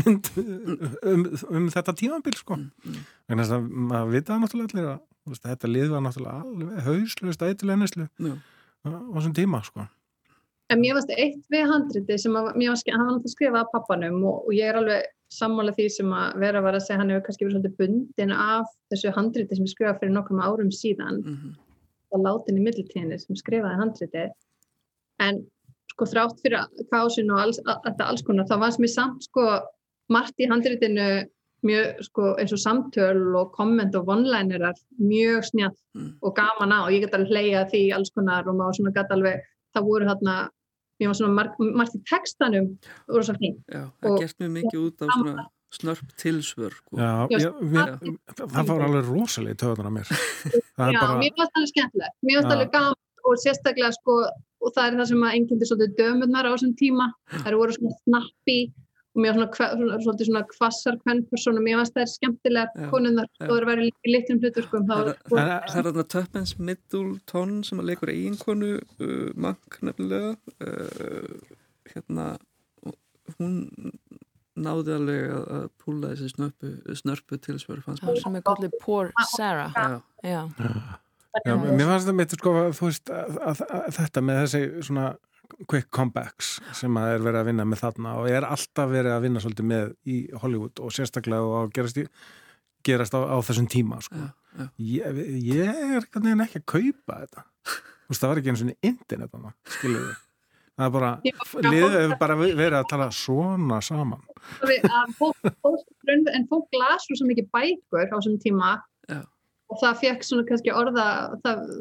[0.00, 0.76] mynd um,
[1.10, 3.42] um, um þetta tímanbíl sko en mm, mm.
[3.42, 7.74] þess að maður vita náttúrulega allir að veist, þetta lið var náttúrulega alveg hauslust eitthvað
[7.76, 8.08] ennislu
[8.84, 9.86] á þessum tíma sko.
[10.72, 14.22] En mér varst eitt við handriti sem að, var, hann var náttúrulega skrifað af pappanum
[14.22, 17.26] og, og ég er alveg sammála því sem að vera var að segja hann hefur
[17.26, 21.56] kannski verið svolítið bundin af þessu handriti sem skrifað fyrir nokkrum árum síðan mm -hmm.
[22.14, 24.24] og látin í middeltíðinni sem skrifaði handriti
[25.26, 25.42] en
[25.94, 29.46] sko þrátt fyrir kásin og alls, þetta alls konar þá var sem ég samt sko
[30.12, 31.08] margt í handritinu
[31.64, 36.10] mjög sko, eins og samtöl og komment og vonlænirar mjög snjátt mm.
[36.20, 39.16] og gaman á og ég get alveg hleyja því alls konar og maður svona gæti
[39.16, 40.36] alveg, það voru hérna
[41.00, 42.70] ég var svona margt, margt í textanum
[43.08, 46.96] og það gert mjög mikið út á svona snörp tilsvör sko.
[46.98, 47.96] Já, já mér,
[48.38, 50.12] það fór alveg rosalega í töðunar af mér.
[50.94, 51.16] Já, bara...
[51.18, 52.16] mér fannst það alveg skemmtilegt.
[52.22, 54.16] Mér fannst það alveg gaman og sérstaklega sko
[54.64, 57.76] og það er það sem að engjandi svolítið dömurnar á þessum tíma, það eru voru
[57.76, 58.58] svona snappi
[59.14, 63.52] og mér var svona, svona, svona kvassar kvennpersonum, mér varst það er skemmtilega konunar og
[63.52, 65.10] það verið líka litum hlutur sko, Það
[65.52, 70.34] er þarna Tuppence Middleton sem að leikur eiginkonu uh, Mank nefnilega?
[70.58, 71.54] Uh,
[71.92, 72.32] hérna
[73.38, 73.54] hún
[74.54, 79.74] náði alveg að, að púla þessi snörpu, snörpu tilsvör Það sem er kallið Poor Sarah.
[79.74, 80.42] Já, já.
[80.58, 80.74] já
[81.42, 85.06] Mér fannst það mitt sko að, að, að þetta með þessi svona
[85.68, 89.26] quick comebacks sem að er verið að vinna með þarna og er alltaf verið að
[89.26, 92.06] vinna svolítið með í Hollywood og sérstaklega og gerast, í,
[92.86, 94.20] gerast á, á þessum tíma sko.
[94.20, 94.68] ja, ja.
[94.78, 99.36] Ég, ég er ekki að kaupa þetta veist, það var ekki eins og internet
[99.76, 100.14] skiljuðu
[100.74, 101.10] það er bara,
[101.68, 104.24] liðið hefur bara verið að tala svona saman
[106.34, 108.82] en fólk lasur svo mikið bækur á þessum tíma Já.
[109.72, 111.06] Og það fekk svona kannski orða,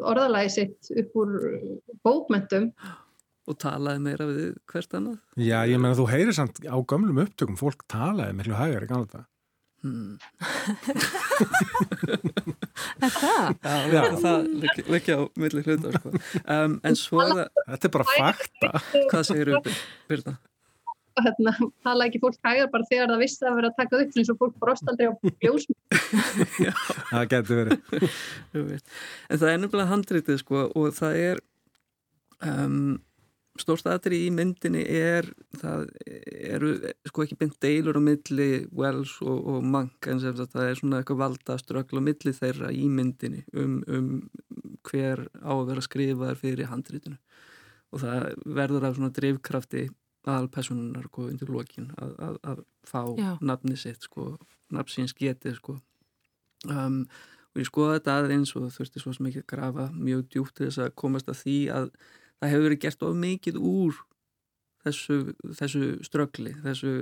[0.07, 1.29] orðalagi sitt upp úr
[2.05, 2.65] bókmentum
[3.43, 7.57] og talaði meira við hvert annað Já, ég meina þú heyrir samt á gömlum upptökum
[7.59, 9.25] fólk talaði miklu hægar í ganlega
[9.83, 10.15] Hmm.
[13.03, 13.47] Er það?
[13.67, 13.99] Já, já.
[14.23, 14.39] það
[14.93, 16.07] leggja á milli hluta sko.
[16.55, 18.69] um, en svo er það Þetta er bara fakta
[19.11, 19.59] Hvað segir þú,
[20.07, 20.33] Birna?
[21.13, 21.53] Hérna,
[21.85, 24.39] tala ekki fólk hægar bara þegar það vissi að vera að taka upp eins og
[24.41, 25.13] fólk brost aldrei á
[25.45, 25.79] ljósmynd.
[27.13, 27.81] Það getur verið.
[29.29, 31.43] En það er nefnilega handrítið sko, og það er
[32.49, 32.95] um,
[33.59, 35.27] stórst aðri í myndinni er
[35.61, 36.71] það eru
[37.05, 41.01] sko ekki beint deilur á milli Wells og, og Mank en sem það er svona
[41.01, 44.09] eitthvað valda ströggla á milli þeirra í myndinni um, um
[44.89, 47.19] hver á að vera skrifaðar fyrir handrítinu
[47.93, 49.85] og það verður af svona drivkrafti
[50.23, 53.29] aðalpersonunar sko undir lokin að, að, að fá Já.
[53.41, 54.33] nafni sitt sko,
[54.73, 55.77] nafnsins getið sko
[56.69, 57.03] um,
[57.53, 60.83] og ég skoða þetta aðeins og þurfti svo mikið að grafa mjög djúpt til þess
[60.85, 61.91] að komast að því að
[62.39, 63.99] það hefur verið gert of mikið úr
[64.83, 65.17] þessu,
[65.59, 66.93] þessu ströggli, þessu,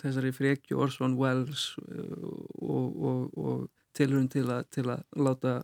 [0.00, 5.60] þessari frekju Orson Welles og, og, og tilhörun til, til að láta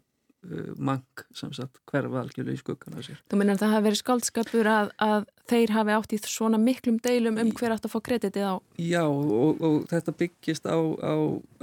[0.46, 3.20] uh, mank sem sagt hverfa algjörlega í skuggan af sér.
[3.28, 6.98] Þú minnir að það hafi verið skaldskapur að, að þeir hafi átt í svona miklum
[7.04, 11.14] deilum um hver átt að fá kreditið á Já og, og þetta byggist á, á,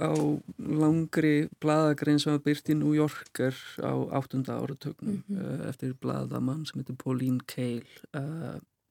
[0.02, 0.12] á
[0.58, 5.62] langri bladagrein sem var byrt í New Yorker á áttunda áratögnum mm -hmm.
[5.62, 7.86] uh, eftir bladamann sem heitir Pauline Kael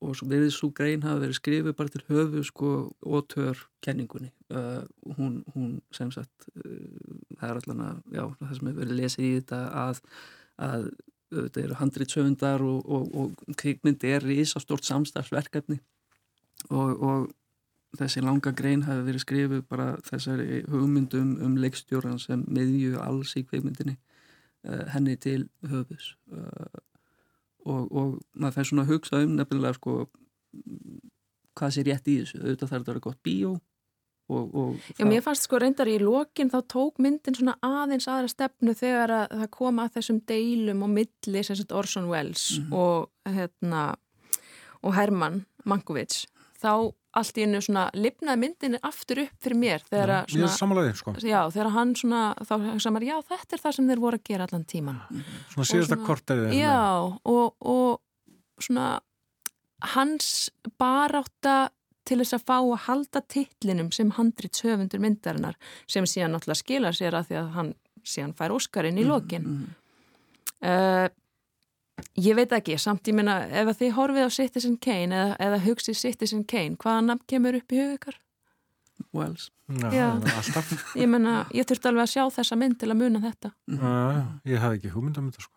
[0.05, 4.31] uh, og svo við þessu grein hafa verið skrifið bara til höfu sko ótör kenningunni.
[4.53, 4.85] Uh,
[5.19, 9.35] hún, hún sem sagt það er allan að, já, það sem hefur verið lesið í
[9.39, 10.03] þetta að,
[10.69, 10.89] að
[11.35, 15.81] þetta eru handritsöfundar og, og, og kvikmyndi er í stort samstagsverkefni
[16.71, 22.99] og, og þessi langa grein hafi verið skrifuð bara þessari hugmyndum um leikstjóran sem miðju
[23.03, 26.15] alls í kvikmyndinni uh, henni til höfus
[27.67, 29.99] uh, og maður fær svona að hugsa um nefnilega sko
[31.55, 33.55] hvað sé rétt í þessu, auðvitað þarf þetta að vera gott bíó
[34.33, 38.31] Og, og Já, mér fannst sko reyndar í lokin þá tók myndin svona aðeins aðra
[38.33, 42.65] stefnu þegar að það kom að þessum deilum og milli sem sagt Orson Welles mm
[42.65, 42.73] -hmm.
[42.73, 43.83] og hérna
[44.81, 46.25] og Herman Mankiewicz
[46.57, 50.95] þá allt í hennu svona lifnaði myndin aftur upp fyrir mér þegar að svona, samanlega,
[50.99, 51.15] sko.
[51.23, 54.27] já, þegar hann svona þá hugsa maður, já, þetta er það sem þeir voru að
[54.31, 55.01] gera allan tíman
[55.53, 56.81] Svona síðasta kortæði Já,
[57.35, 58.89] og, og svona
[59.95, 60.51] hans
[60.81, 61.57] barátta
[62.05, 65.57] til þess að fá að halda titlinum sem handrits höfundur myndarinnar
[65.91, 67.73] sem síðan náttúrulega skilar sér að því að hann
[68.05, 69.77] síðan fær Óskarinn í lokin mm -hmm.
[70.69, 71.07] uh,
[72.19, 75.63] ég veit ekki samt ég minna ef að þið horfið á Citizen Kane eða, eða
[75.67, 78.21] hugsið Citizen Kane hvaða nafn kemur upp í hug ykkar?
[79.15, 79.49] Wells.
[79.95, 80.21] Já,
[81.03, 83.51] ég menna, ég þurfti alveg að sjá þessa mynd til að muna þetta.
[83.71, 85.53] Uh, Ég hafði ekki hugmyndum þetta sko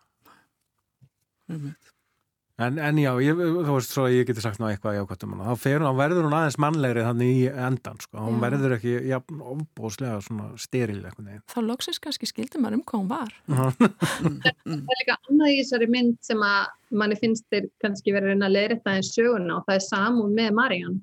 [2.58, 5.34] En, en já, ég, þú veist svo að ég geti sagt ná eitthvað jákvæmt um
[5.36, 8.42] hana, þá fer hún, þá verður hún aðeins mannlegri þannig í endan, sko, hún já.
[8.42, 9.16] verður ekki já,
[9.52, 11.44] ofbóðslega svona steril eitthvað neginn.
[11.52, 13.36] Þá loksist kannski skildi maður um hvað hún var.
[13.46, 18.56] það er líka annað í þessari mynd sem að manni finnst þeir kannski verið að
[18.56, 21.00] leira en söguna og það er samúð með Mariann.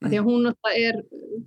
[0.00, 0.08] Mm.
[0.08, 1.02] Því að hún er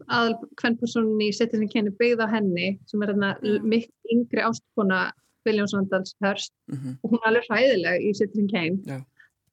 [0.10, 3.66] aðal hvern personin í setið sem kenni byggð á henni sem er þarna mm.
[3.70, 5.08] mikil yngri ástkona
[5.48, 6.98] William Sandals Hörst mm -hmm.
[7.02, 9.06] og hún er alveg hræðileg í setið sem kenn.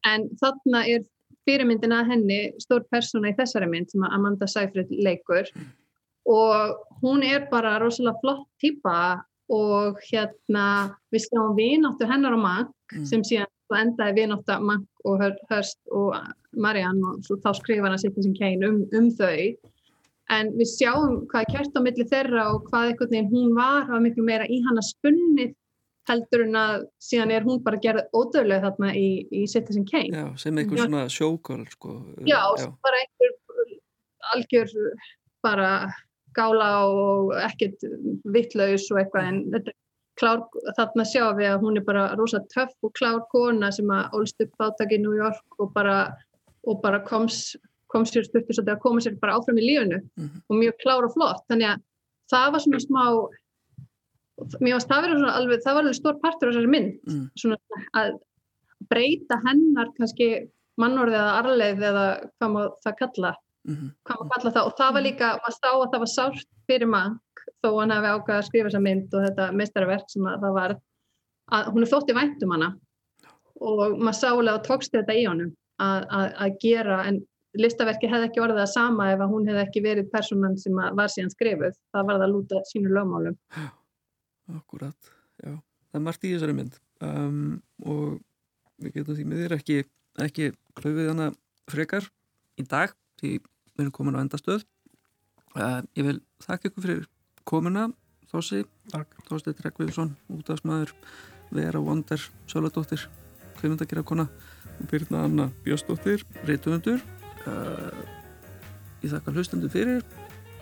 [0.07, 1.05] En þarna er
[1.47, 5.49] fyrirmyndin að henni stór persóna í þessari mynd sem Amanda Seyfried leikur.
[6.27, 10.65] Og hún er bara rosalega flott týpa og hérna
[11.13, 13.05] við sjáum vináttu hennar og Mank mm.
[13.07, 16.17] sem síðan endaði vináttu Mank og Hörst og
[16.51, 19.55] Marianne og svo, þá skrifa hann að setja sem kein um, um þau.
[20.35, 23.87] En við sjáum hvað kert á milli þeirra og hvað einhvern veginn hún var.
[23.87, 25.55] Að miklu meira í hann að spunnið
[26.07, 30.11] heldur en að síðan er hún bara gerð ódöðlega þarna í, í Citizen Kane.
[30.13, 31.97] Já, sem einhver svona sjókvöld, sko.
[32.23, 32.69] Já, já.
[32.83, 33.35] bara einhver
[34.35, 34.71] algjör
[35.43, 35.71] bara
[36.37, 37.83] gála og ekkert
[38.33, 39.75] vittlaus og eitthvað en þetta
[40.17, 40.43] klár,
[40.77, 44.41] þarna sjáum við að hún er bara rosa töff og klár kona sem að ólst
[44.43, 45.97] upp átak í New York og bara,
[46.67, 47.55] og bara koms,
[47.91, 50.41] kom sér styrtu svo að koma sér bara áfram í lífunu mm -hmm.
[50.49, 51.45] og mjög klár og flott.
[51.49, 51.83] Þannig að
[52.31, 53.03] það var svona smá
[54.61, 57.25] mér varst það verið alveg, það var alveg stór partur á þessari mynd, mm.
[57.41, 58.17] svona að
[58.91, 60.29] breyta hennar kannski
[60.77, 62.05] mannorðið eða arleið eða
[62.37, 63.31] hvað maður það kalla,
[63.67, 63.93] mm -hmm.
[64.05, 64.67] hvað maður kalla það.
[64.67, 65.07] Og það var mm.
[65.07, 68.69] líka, maður stá að það var sárt fyrir mank þó hann hefði ákveðað að skrifa
[68.69, 70.75] þessa mynd og þetta meistarverk sem það var,
[71.57, 72.69] að hún er þótt í væntum hana.
[73.57, 77.23] Og maður sálega tókst þetta í honum að, að, að gera en
[77.57, 81.09] listaverki hefði ekki orðið það sama ef að hún hefði ekki verið personan sem var
[81.09, 81.77] síðan skrifuð.
[81.95, 83.37] Það var það að lúta sínu lögmálum
[84.55, 85.53] Akkurat, já.
[85.91, 86.79] Það er margt í þessari mynd.
[87.03, 88.17] Um, og
[88.81, 89.83] við getum því miður ekki
[90.23, 91.27] ekki klöfið hana
[91.69, 92.07] frekar
[92.57, 94.65] í dag því við erum komin á endastöð.
[95.57, 97.07] Uh, ég vil þakka ykkur fyrir
[97.47, 97.87] komuna
[98.27, 98.65] Þossi,
[99.29, 100.91] Þossi Tryggviðsson útafsmaður,
[101.55, 102.19] Vera Wonder
[102.49, 103.05] Sjöladóttir,
[103.57, 106.99] Kvimundakera kona og Byrna Anna Björnsdóttir Rítumundur
[107.47, 108.01] uh,
[109.03, 110.03] ég þakka hlustendu fyrir.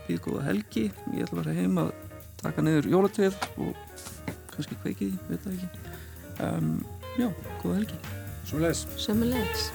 [0.05, 1.89] Býð góða helgi, ég ætla að vera heim að
[2.45, 3.73] taka niður jólatrið og
[4.53, 5.69] kannski kveikið, veit það ekki.
[6.45, 6.71] Um,
[7.17, 7.29] já,
[7.63, 8.01] góða helgi.
[8.45, 9.69] Sumulegis Sumulegis